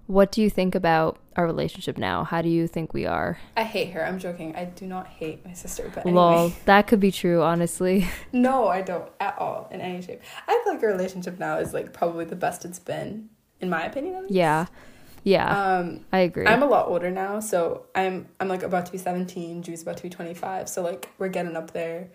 What 0.08 0.32
do 0.32 0.42
you 0.42 0.50
think 0.50 0.74
about 0.74 1.20
our 1.36 1.46
relationship 1.46 1.98
now? 1.98 2.24
How 2.24 2.42
do 2.42 2.48
you 2.50 2.66
think 2.68 2.94
we 2.94 3.06
are? 3.06 3.38
I 3.58 3.64
hate 3.64 3.92
her. 3.92 4.04
I'm 4.06 4.20
joking. 4.20 4.56
I 4.56 4.66
do 4.66 4.88
not 4.88 5.08
hate 5.08 5.46
my 5.46 5.54
sister, 5.54 5.92
but 5.94 6.06
anyway. 6.06 6.16
Lol, 6.16 6.52
that 6.66 6.88
could 6.88 7.00
be 7.02 7.12
true, 7.12 7.44
honestly. 7.44 8.08
No, 8.32 8.68
I 8.68 8.82
don't 8.82 9.10
at 9.20 9.38
all 9.38 9.68
in 9.72 9.82
any 9.82 10.02
shape. 10.02 10.22
I 10.48 10.62
feel 10.64 10.74
like 10.74 10.84
our 10.84 10.90
relationship 10.90 11.40
now 11.40 11.58
is 11.58 11.74
like 11.74 11.92
probably 11.94 12.24
the 12.26 12.36
best 12.36 12.64
it's 12.66 12.80
been, 12.80 13.30
in 13.60 13.70
my 13.70 13.84
opinion. 13.86 14.28
Yeah. 14.30 14.68
Yeah, 15.24 15.80
Um, 15.80 16.06
I 16.14 16.20
agree. 16.20 16.46
I'm 16.46 16.64
a 16.64 16.68
lot 16.68 16.88
older 16.88 17.12
now, 17.12 17.42
so 17.42 17.88
I'm 17.94 18.28
I'm 18.40 18.48
like 18.48 18.64
about 18.64 18.86
to 18.86 18.94
be 18.94 18.98
17. 18.98 19.60
Drew's 19.60 19.82
about 19.82 19.98
to 19.98 20.04
be 20.04 20.10
25, 20.10 20.70
so 20.70 20.82
like 20.82 21.10
we're 21.18 21.28
getting 21.28 21.58
up 21.58 21.72
there. 21.72 22.08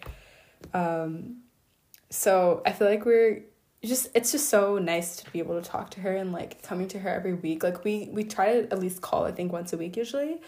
Um, 0.72 1.42
so 2.08 2.62
I 2.64 2.72
feel 2.72 2.88
like 2.88 3.04
we're 3.04 3.42
just 3.90 4.08
it's 4.14 4.32
just 4.32 4.48
so 4.48 4.78
nice 4.78 5.16
to 5.16 5.30
be 5.30 5.40
able 5.40 5.60
to 5.60 5.68
talk 5.68 5.90
to 5.90 6.00
her 6.00 6.14
and 6.14 6.32
like 6.32 6.62
coming 6.62 6.88
to 6.88 6.98
her 7.00 7.08
every 7.08 7.34
week. 7.34 7.62
Like 7.62 7.84
we 7.84 8.08
we 8.12 8.24
try 8.24 8.60
to 8.60 8.72
at 8.72 8.78
least 8.78 9.00
call 9.00 9.24
I 9.24 9.32
think 9.32 9.52
once 9.52 9.72
a 9.72 9.76
week 9.76 9.96
usually. 9.96 10.40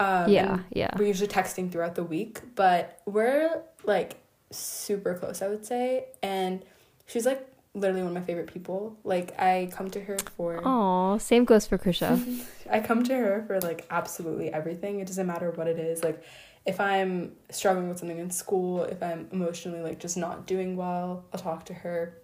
Um, 0.00 0.30
yeah, 0.30 0.60
yeah. 0.70 0.90
we're 0.98 1.06
usually 1.06 1.28
texting 1.28 1.70
throughout 1.70 1.94
the 1.94 2.02
week, 2.02 2.40
but 2.56 3.00
we're 3.06 3.62
like 3.84 4.16
super 4.50 5.14
close, 5.14 5.42
I 5.42 5.48
would 5.48 5.64
say. 5.64 6.06
And 6.22 6.64
she's 7.06 7.26
like 7.26 7.46
literally 7.74 8.02
one 8.02 8.08
of 8.08 8.14
my 8.14 8.26
favorite 8.26 8.52
people. 8.52 8.96
Like 9.04 9.38
I 9.38 9.68
come 9.72 9.90
to 9.90 10.00
her 10.00 10.18
for 10.36 10.60
Oh, 10.64 11.18
same 11.18 11.44
goes 11.44 11.66
for 11.66 11.78
Krisha. 11.78 12.20
I 12.70 12.80
come 12.80 13.04
to 13.04 13.14
her 13.14 13.44
for 13.46 13.60
like 13.60 13.86
absolutely 13.90 14.52
everything. 14.52 15.00
It 15.00 15.06
doesn't 15.06 15.26
matter 15.26 15.50
what 15.50 15.68
it 15.68 15.78
is. 15.78 16.02
Like 16.02 16.22
if 16.64 16.80
I'm 16.80 17.32
struggling 17.50 17.88
with 17.88 17.98
something 17.98 18.18
in 18.18 18.30
school, 18.30 18.84
if 18.84 19.02
I'm 19.02 19.28
emotionally 19.32 19.80
like 19.80 19.98
just 19.98 20.16
not 20.16 20.46
doing 20.46 20.76
well, 20.76 21.24
I'll 21.32 21.40
talk 21.40 21.66
to 21.66 21.74
her. 21.74 22.16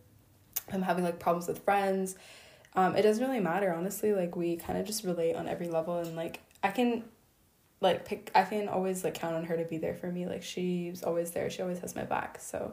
I'm 0.72 0.82
having 0.82 1.04
like 1.04 1.18
problems 1.18 1.48
with 1.48 1.58
friends. 1.64 2.16
Um, 2.74 2.94
it 2.96 3.02
doesn't 3.02 3.24
really 3.24 3.40
matter, 3.40 3.72
honestly. 3.72 4.12
Like 4.12 4.36
we 4.36 4.56
kind 4.56 4.78
of 4.78 4.86
just 4.86 5.04
relate 5.04 5.34
on 5.34 5.48
every 5.48 5.68
level 5.68 5.98
and 5.98 6.14
like 6.16 6.40
I 6.62 6.68
can 6.68 7.04
like 7.80 8.04
pick 8.04 8.30
I 8.34 8.42
can 8.42 8.68
always 8.68 9.04
like 9.04 9.14
count 9.14 9.34
on 9.36 9.44
her 9.44 9.56
to 9.56 9.64
be 9.64 9.78
there 9.78 9.94
for 9.94 10.10
me. 10.10 10.26
Like 10.26 10.42
she's 10.42 11.02
always 11.02 11.30
there. 11.32 11.50
She 11.50 11.62
always 11.62 11.78
has 11.80 11.94
my 11.96 12.04
back. 12.04 12.40
So 12.40 12.72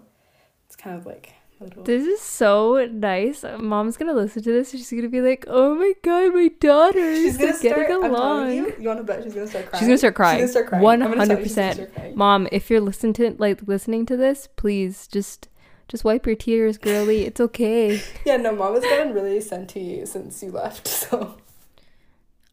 it's 0.68 0.76
kind 0.76 0.98
of 0.98 1.06
like 1.06 1.34
little 1.60 1.84
This 1.84 2.06
is 2.06 2.22
so 2.22 2.88
nice. 2.92 3.44
Mom's 3.60 3.98
gonna 3.98 4.14
listen 4.14 4.44
to 4.44 4.52
this. 4.52 4.74
and 4.74 4.80
She's 4.82 4.92
gonna 4.92 5.10
be 5.10 5.22
like, 5.22 5.46
"Oh 5.48 5.76
my 5.76 5.94
god, 6.04 6.34
my 6.34 6.50
daughter 6.60 7.16
She's 7.16 7.34
is 7.34 7.38
gonna 7.38 7.62
getting 7.62 7.86
start. 7.86 8.04
Along." 8.04 8.54
you, 8.54 8.74
you 8.80 8.88
want 8.88 9.00
to 9.00 9.04
bet 9.04 9.24
she's 9.24 9.34
gonna 9.34 9.48
start 9.48 9.68
crying. 9.68 9.80
She's 9.80 9.88
gonna 9.88 9.98
start 9.98 10.16
crying. 10.16 10.36
She's 10.40 10.42
gonna 10.42 10.52
start 10.52 10.68
crying. 10.68 10.84
One 10.84 11.02
I'm 11.02 11.10
gonna 11.10 11.26
tell 11.26 11.36
hundred 11.36 11.40
you 11.44 11.46
she's 11.48 11.56
gonna 11.56 11.88
percent. 11.88 12.16
Mom, 12.18 12.48
if 12.52 12.70
you're 12.70 12.82
listening 12.82 13.14
to 13.14 13.36
like 13.38 13.62
listening 13.68 14.06
to 14.08 14.18
this, 14.18 14.50
please 14.56 15.08
just 15.08 15.48
just 15.88 16.04
wipe 16.04 16.26
your 16.26 16.36
tears, 16.36 16.78
girly. 16.78 17.26
It's 17.26 17.40
okay. 17.40 18.02
Yeah, 18.26 18.38
no, 18.38 18.56
mom 18.56 18.74
has 18.76 18.84
gotten 18.84 19.14
really 19.14 19.40
senti 19.42 20.06
since 20.06 20.42
you 20.44 20.52
left. 20.52 20.88
So 21.10 21.38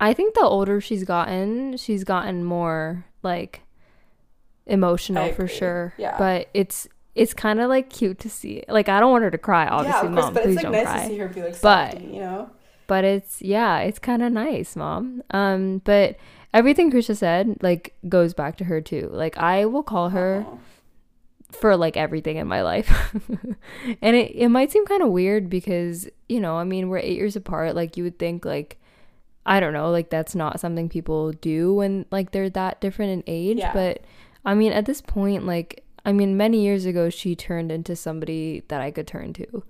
I 0.00 0.12
think 0.12 0.34
the 0.34 0.40
older 0.42 0.80
she's 0.80 1.04
gotten, 1.04 1.76
she's 1.76 2.02
gotten 2.04 2.44
more 2.44 3.04
like 3.22 3.60
emotional 4.66 5.32
for 5.32 5.46
sure. 5.48 5.94
Yeah. 5.96 6.16
But 6.18 6.48
it's 6.54 6.88
it's 7.14 7.34
kind 7.34 7.60
of 7.60 7.68
like 7.68 7.90
cute 7.90 8.18
to 8.20 8.30
see. 8.30 8.64
Like 8.68 8.88
I 8.88 8.98
don't 9.00 9.12
want 9.12 9.24
her 9.24 9.30
to 9.30 9.38
cry, 9.38 9.66
obviously, 9.66 10.00
yeah, 10.00 10.06
of 10.08 10.12
course, 10.14 10.24
mom. 10.24 10.34
but 10.34 10.42
please 10.44 10.56
it's 10.56 10.64
like 10.64 10.72
don't 10.72 10.72
nice 10.72 10.86
cry. 10.86 11.02
to 11.02 11.08
see 11.08 11.18
her 11.18 11.28
be 11.28 11.42
like 11.42 11.60
But- 11.60 11.92
softy, 11.92 12.06
you 12.06 12.20
know. 12.20 12.50
but 12.86 13.04
it's 13.04 13.40
yeah 13.42 13.78
it's 13.78 13.98
kind 13.98 14.22
of 14.22 14.32
nice 14.32 14.74
mom 14.76 15.22
um 15.30 15.80
but 15.84 16.16
everything 16.52 16.90
krisha 16.90 17.16
said 17.16 17.56
like 17.62 17.94
goes 18.08 18.34
back 18.34 18.56
to 18.56 18.64
her 18.64 18.80
too 18.80 19.08
like 19.12 19.36
i 19.38 19.64
will 19.64 19.82
call 19.84 20.08
her. 20.10 20.44
For 21.52 21.76
like 21.76 21.96
everything 21.96 22.36
in 22.38 22.46
my 22.46 22.62
life 22.62 22.90
and 24.02 24.16
it, 24.16 24.32
it 24.34 24.48
might 24.48 24.70
seem 24.72 24.84
kind 24.86 25.02
of 25.02 25.10
weird 25.10 25.48
because 25.50 26.08
you 26.28 26.40
know 26.40 26.56
i 26.56 26.64
mean 26.64 26.88
we're 26.88 26.98
eight 26.98 27.16
years 27.16 27.36
apart 27.36 27.74
like 27.74 27.96
you 27.96 28.04
would 28.04 28.18
think 28.18 28.44
like 28.44 28.78
i 29.46 29.60
don't 29.60 29.72
know 29.72 29.90
like 29.90 30.08
that's 30.10 30.34
not 30.34 30.58
something 30.60 30.88
people 30.88 31.30
do 31.32 31.74
when 31.74 32.06
like 32.10 32.30
they're 32.32 32.50
that 32.50 32.80
different 32.80 33.12
in 33.12 33.22
age 33.26 33.58
Yeah. 33.58 33.72
but 33.72 34.02
i 34.44 34.54
mean 34.54 34.72
at 34.72 34.86
this 34.86 35.00
point 35.02 35.44
like 35.46 35.84
i 36.06 36.12
mean 36.12 36.36
many 36.36 36.62
years 36.62 36.86
ago 36.86 37.10
she 37.10 37.36
turned 37.36 37.70
into 37.70 37.94
somebody 37.96 38.62
that 38.68 38.80
i 38.80 38.90
could 38.90 39.06
turn 39.06 39.32
to 39.34 39.62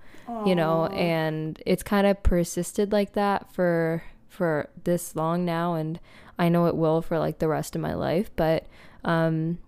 you 0.47 0.55
know 0.55 0.87
and 0.87 1.61
it's 1.67 1.83
kind 1.83 2.07
of 2.07 2.23
persisted 2.23 2.93
like 2.93 3.13
that 3.15 3.53
for 3.53 4.03
for 4.29 4.69
this 4.85 5.15
long 5.17 5.45
now 5.45 5.75
and 5.75 5.99
i 6.39 6.49
know 6.49 6.67
it 6.67 6.77
will 6.77 7.03
for 7.03 7.19
like 7.19 7.39
the 7.39 7.49
rest 7.49 7.75
of 7.75 7.83
my 7.83 7.93
life 7.93 8.31
but 8.37 8.67
um 9.05 9.59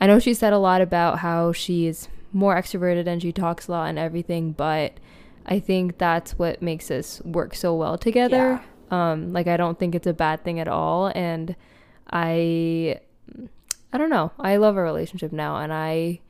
i 0.00 0.06
know 0.06 0.18
she 0.18 0.34
said 0.34 0.52
a 0.52 0.58
lot 0.58 0.80
about 0.80 1.18
how 1.20 1.52
she's 1.52 2.08
more 2.32 2.56
extroverted 2.56 3.06
and 3.06 3.22
she 3.22 3.32
talks 3.32 3.68
a 3.68 3.70
lot 3.72 3.88
and 3.88 3.98
everything 3.98 4.52
but 4.52 4.92
i 5.46 5.58
think 5.58 5.98
that's 5.98 6.38
what 6.38 6.60
makes 6.60 6.90
us 6.90 7.20
work 7.24 7.54
so 7.54 7.74
well 7.74 7.96
together. 7.98 8.62
Um 8.90 9.32
like 9.32 9.46
i 9.46 9.56
don't 9.56 9.78
think 9.78 9.94
it's 9.94 10.06
a 10.06 10.12
bad 10.12 10.44
thing 10.44 10.60
at 10.60 10.68
all 10.68 11.10
and 11.14 11.56
i 12.10 12.98
i 13.92 13.98
don't 13.98 14.10
know. 14.10 14.32
I 14.38 14.56
love 14.56 14.76
our 14.76 14.84
relationship 14.84 15.32
now 15.32 15.56
and 15.56 15.72
i 15.72 16.20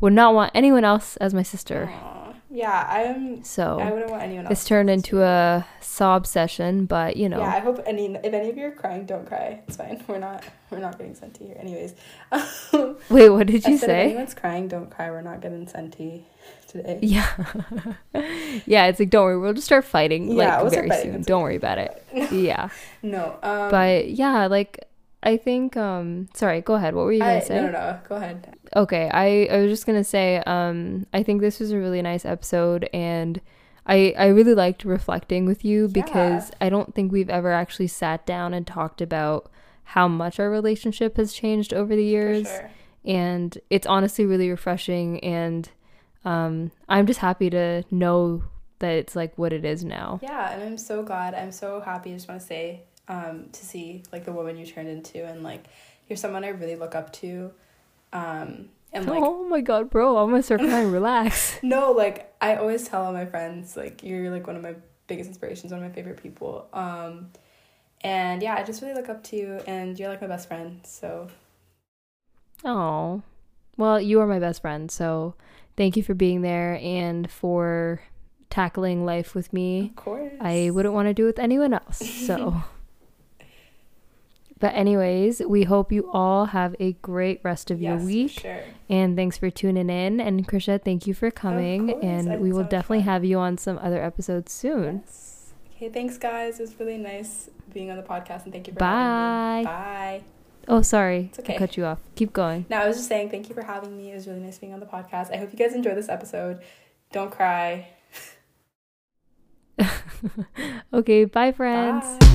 would 0.00 0.12
not 0.12 0.32
want 0.34 0.52
anyone 0.54 0.84
else 0.84 1.16
as 1.18 1.34
my 1.34 1.42
sister. 1.42 1.90
Aw. 1.92 2.17
Yeah, 2.50 2.86
I'm. 2.88 3.44
so 3.44 3.78
I 3.78 3.90
wouldn't 3.90 4.10
want 4.10 4.22
anyone 4.22 4.46
else. 4.46 4.52
it's 4.52 4.64
turned 4.64 4.88
into 4.88 5.22
a 5.22 5.66
sob 5.80 6.26
session, 6.26 6.86
but 6.86 7.16
you 7.16 7.28
know, 7.28 7.40
Yeah, 7.40 7.54
I 7.54 7.58
hope 7.58 7.82
any 7.86 8.06
if 8.14 8.32
any 8.32 8.48
of 8.48 8.56
you 8.56 8.66
are 8.66 8.70
crying, 8.70 9.04
don't 9.04 9.26
cry. 9.26 9.60
It's 9.68 9.76
fine. 9.76 10.02
We're 10.08 10.18
not 10.18 10.44
we're 10.70 10.78
not 10.80 10.98
getting 10.98 11.14
senti 11.14 11.46
here. 11.46 11.56
Anyways. 11.60 11.94
wait, 13.10 13.28
what 13.30 13.46
did 13.46 13.64
you 13.66 13.76
said 13.78 13.90
if 13.90 13.96
say? 13.96 14.02
anyone's 14.04 14.34
crying, 14.34 14.68
don't 14.68 14.90
cry. 14.90 15.10
We're 15.10 15.20
not 15.22 15.40
getting 15.40 15.66
senti 15.68 16.24
today. 16.66 16.98
Yeah, 17.02 17.26
yeah. 18.66 18.86
It's 18.86 18.98
like 19.00 19.10
don't 19.10 19.24
worry, 19.24 19.38
we'll 19.38 19.52
just 19.54 19.66
start 19.66 19.84
fighting 19.84 20.30
Yeah, 20.30 20.54
like 20.54 20.62
we'll 20.62 20.70
very 20.70 20.90
soon. 21.02 21.22
Don't 21.22 21.42
worry 21.42 21.56
about 21.56 21.78
it. 21.78 22.02
yeah, 22.32 22.68
No. 23.02 23.38
Um 23.42 23.70
but 23.70 24.08
yeah, 24.10 24.46
like 24.46 24.87
I 25.22 25.36
think. 25.36 25.76
um 25.76 26.28
Sorry, 26.34 26.60
go 26.60 26.74
ahead. 26.74 26.94
What 26.94 27.04
were 27.04 27.12
you 27.12 27.20
gonna 27.20 27.32
I, 27.34 27.40
say? 27.40 27.56
no, 27.56 27.66
no, 27.66 27.72
no. 27.72 27.98
Go 28.08 28.16
ahead. 28.16 28.56
Okay, 28.76 29.10
I 29.12 29.48
I 29.54 29.58
was 29.62 29.70
just 29.70 29.86
gonna 29.86 30.04
say. 30.04 30.42
Um, 30.46 31.06
I 31.12 31.22
think 31.22 31.40
this 31.40 31.58
was 31.60 31.72
a 31.72 31.78
really 31.78 32.02
nice 32.02 32.24
episode, 32.24 32.88
and 32.92 33.40
I 33.86 34.14
I 34.18 34.26
really 34.26 34.54
liked 34.54 34.84
reflecting 34.84 35.44
with 35.46 35.64
you 35.64 35.88
because 35.88 36.50
I 36.60 36.68
don't 36.68 36.94
think 36.94 37.10
we've 37.12 37.30
ever 37.30 37.50
actually 37.52 37.88
sat 37.88 38.26
down 38.26 38.54
and 38.54 38.66
talked 38.66 39.00
about 39.00 39.50
how 39.84 40.06
much 40.06 40.38
our 40.38 40.50
relationship 40.50 41.16
has 41.16 41.32
changed 41.32 41.72
over 41.72 41.96
the 41.96 42.04
years. 42.04 42.46
sure. 42.46 42.70
and 43.04 43.56
it's 43.70 43.86
honestly 43.86 44.26
really 44.26 44.50
refreshing 44.50 45.18
and 45.20 45.70
um 46.26 46.70
i'm 46.88 47.06
just 47.06 47.20
happy 47.20 47.48
to 47.48 47.82
know 47.90 48.42
that 48.80 48.92
it's 48.92 49.16
like 49.16 49.32
what 49.38 49.52
it 49.52 49.64
is 49.64 49.84
now 49.84 50.18
Yeah, 50.22 50.50
and 50.52 50.62
I'm 50.62 50.76
so 50.78 51.02
glad. 51.02 51.32
I'm 51.34 51.52
so 51.52 51.80
happy. 51.80 52.10
I 52.10 52.14
just 52.14 52.28
want 52.28 52.40
to 52.40 52.46
say, 52.46 52.82
um, 53.08 53.48
to 53.52 53.64
see 53.64 54.02
like 54.12 54.24
the 54.24 54.32
woman 54.32 54.56
you 54.56 54.66
turned 54.66 54.88
into, 54.88 55.24
and 55.24 55.42
like 55.42 55.64
you're 56.08 56.16
someone 56.16 56.44
I 56.44 56.48
really 56.48 56.76
look 56.76 56.94
up 56.94 57.12
to, 57.14 57.50
um, 58.12 58.68
and 58.92 59.06
like 59.06 59.22
oh 59.22 59.44
my 59.44 59.60
god 59.60 59.90
bro 59.90 60.16
i'm 60.16 60.30
gonna 60.30 60.42
start 60.42 60.60
crying. 60.60 60.90
Relax. 60.92 61.58
No, 61.62 61.92
like 61.92 62.34
I 62.40 62.56
always 62.56 62.86
tell 62.88 63.04
all 63.04 63.12
my 63.12 63.26
friends, 63.26 63.76
like 63.76 64.02
you're 64.02 64.30
like 64.30 64.46
one 64.46 64.56
of 64.56 64.62
my 64.62 64.74
biggest 65.06 65.28
inspirations, 65.28 65.72
one 65.72 65.82
of 65.82 65.88
my 65.88 65.94
favorite 65.94 66.22
people, 66.22 66.68
um, 66.72 67.30
and 68.02 68.42
yeah, 68.42 68.54
I 68.54 68.62
just 68.62 68.82
really 68.82 68.94
look 68.94 69.08
up 69.08 69.22
to 69.24 69.36
you, 69.36 69.60
and 69.66 69.98
you're 69.98 70.08
like 70.08 70.20
my 70.20 70.28
best 70.28 70.48
friend. 70.48 70.80
So. 70.84 71.28
Oh 72.64 73.22
well 73.78 74.00
you 74.00 74.20
are 74.20 74.26
my 74.26 74.40
best 74.40 74.60
friend 74.60 74.90
so 74.90 75.34
thank 75.76 75.96
you 75.96 76.02
for 76.02 76.12
being 76.12 76.42
there 76.42 76.78
and 76.82 77.30
for 77.30 78.02
tackling 78.50 79.06
life 79.06 79.34
with 79.34 79.52
me. 79.52 79.86
Of 79.86 79.96
course, 79.96 80.32
i 80.40 80.70
wouldn't 80.70 80.92
want 80.92 81.08
to 81.08 81.14
do 81.14 81.24
it 81.24 81.26
with 81.26 81.38
anyone 81.38 81.72
else 81.72 81.98
so 81.98 82.62
but 84.58 84.74
anyways 84.74 85.40
we 85.46 85.64
hope 85.64 85.92
you 85.92 86.10
all 86.12 86.46
have 86.46 86.74
a 86.80 86.92
great 86.94 87.40
rest 87.42 87.70
of 87.70 87.80
yes, 87.80 87.88
your 87.88 87.98
for 87.98 88.04
week 88.06 88.30
Sure. 88.30 88.60
And 88.88 89.16
thanks 89.16 89.36
for 89.36 89.50
tuning 89.50 89.90
in. 89.90 90.20
And 90.20 90.46
Krisha, 90.48 90.82
thank 90.82 91.06
you 91.06 91.14
for 91.14 91.30
coming. 91.30 92.02
and 92.02 92.40
we 92.40 92.52
will 92.52 92.62
much 92.62 92.70
definitely 92.70 93.00
fun. 93.00 93.08
have 93.08 93.24
you 93.24 93.38
on 93.38 93.58
some 93.58 93.78
other 93.78 94.02
episodes 94.02 94.52
soon. 94.52 95.02
Yes. 95.04 95.52
Okay, 95.76 95.90
thanks 95.90 96.18
guys. 96.18 96.58
It 96.58 96.62
was 96.62 96.80
really 96.80 96.98
nice 96.98 97.50
being 97.72 97.90
on 97.90 97.96
the 97.96 98.02
podcast, 98.02 98.44
and 98.44 98.52
thank 98.52 98.66
you 98.66 98.72
for 98.72 98.80
Bye. 98.80 99.62
Bye. 99.64 100.22
Oh, 100.66 100.82
sorry. 100.82 101.28
It's 101.30 101.38
okay. 101.38 101.54
I 101.54 101.58
cut 101.58 101.76
you 101.76 101.84
off. 101.84 102.00
Keep 102.16 102.32
going. 102.32 102.66
No, 102.68 102.78
I 102.78 102.88
was 102.88 102.96
just 102.96 103.08
saying 103.08 103.30
thank 103.30 103.48
you 103.48 103.54
for 103.54 103.62
having 103.62 103.96
me. 103.96 104.10
It 104.10 104.14
was 104.14 104.26
really 104.26 104.40
nice 104.40 104.58
being 104.58 104.74
on 104.74 104.80
the 104.80 104.86
podcast. 104.86 105.32
I 105.32 105.36
hope 105.36 105.52
you 105.52 105.58
guys 105.58 105.74
enjoyed 105.74 105.96
this 105.96 106.08
episode. 106.08 106.60
Don't 107.12 107.30
cry. 107.30 107.88
okay, 110.92 111.24
bye, 111.24 111.52
friends. 111.52 112.04
Bye. 112.18 112.34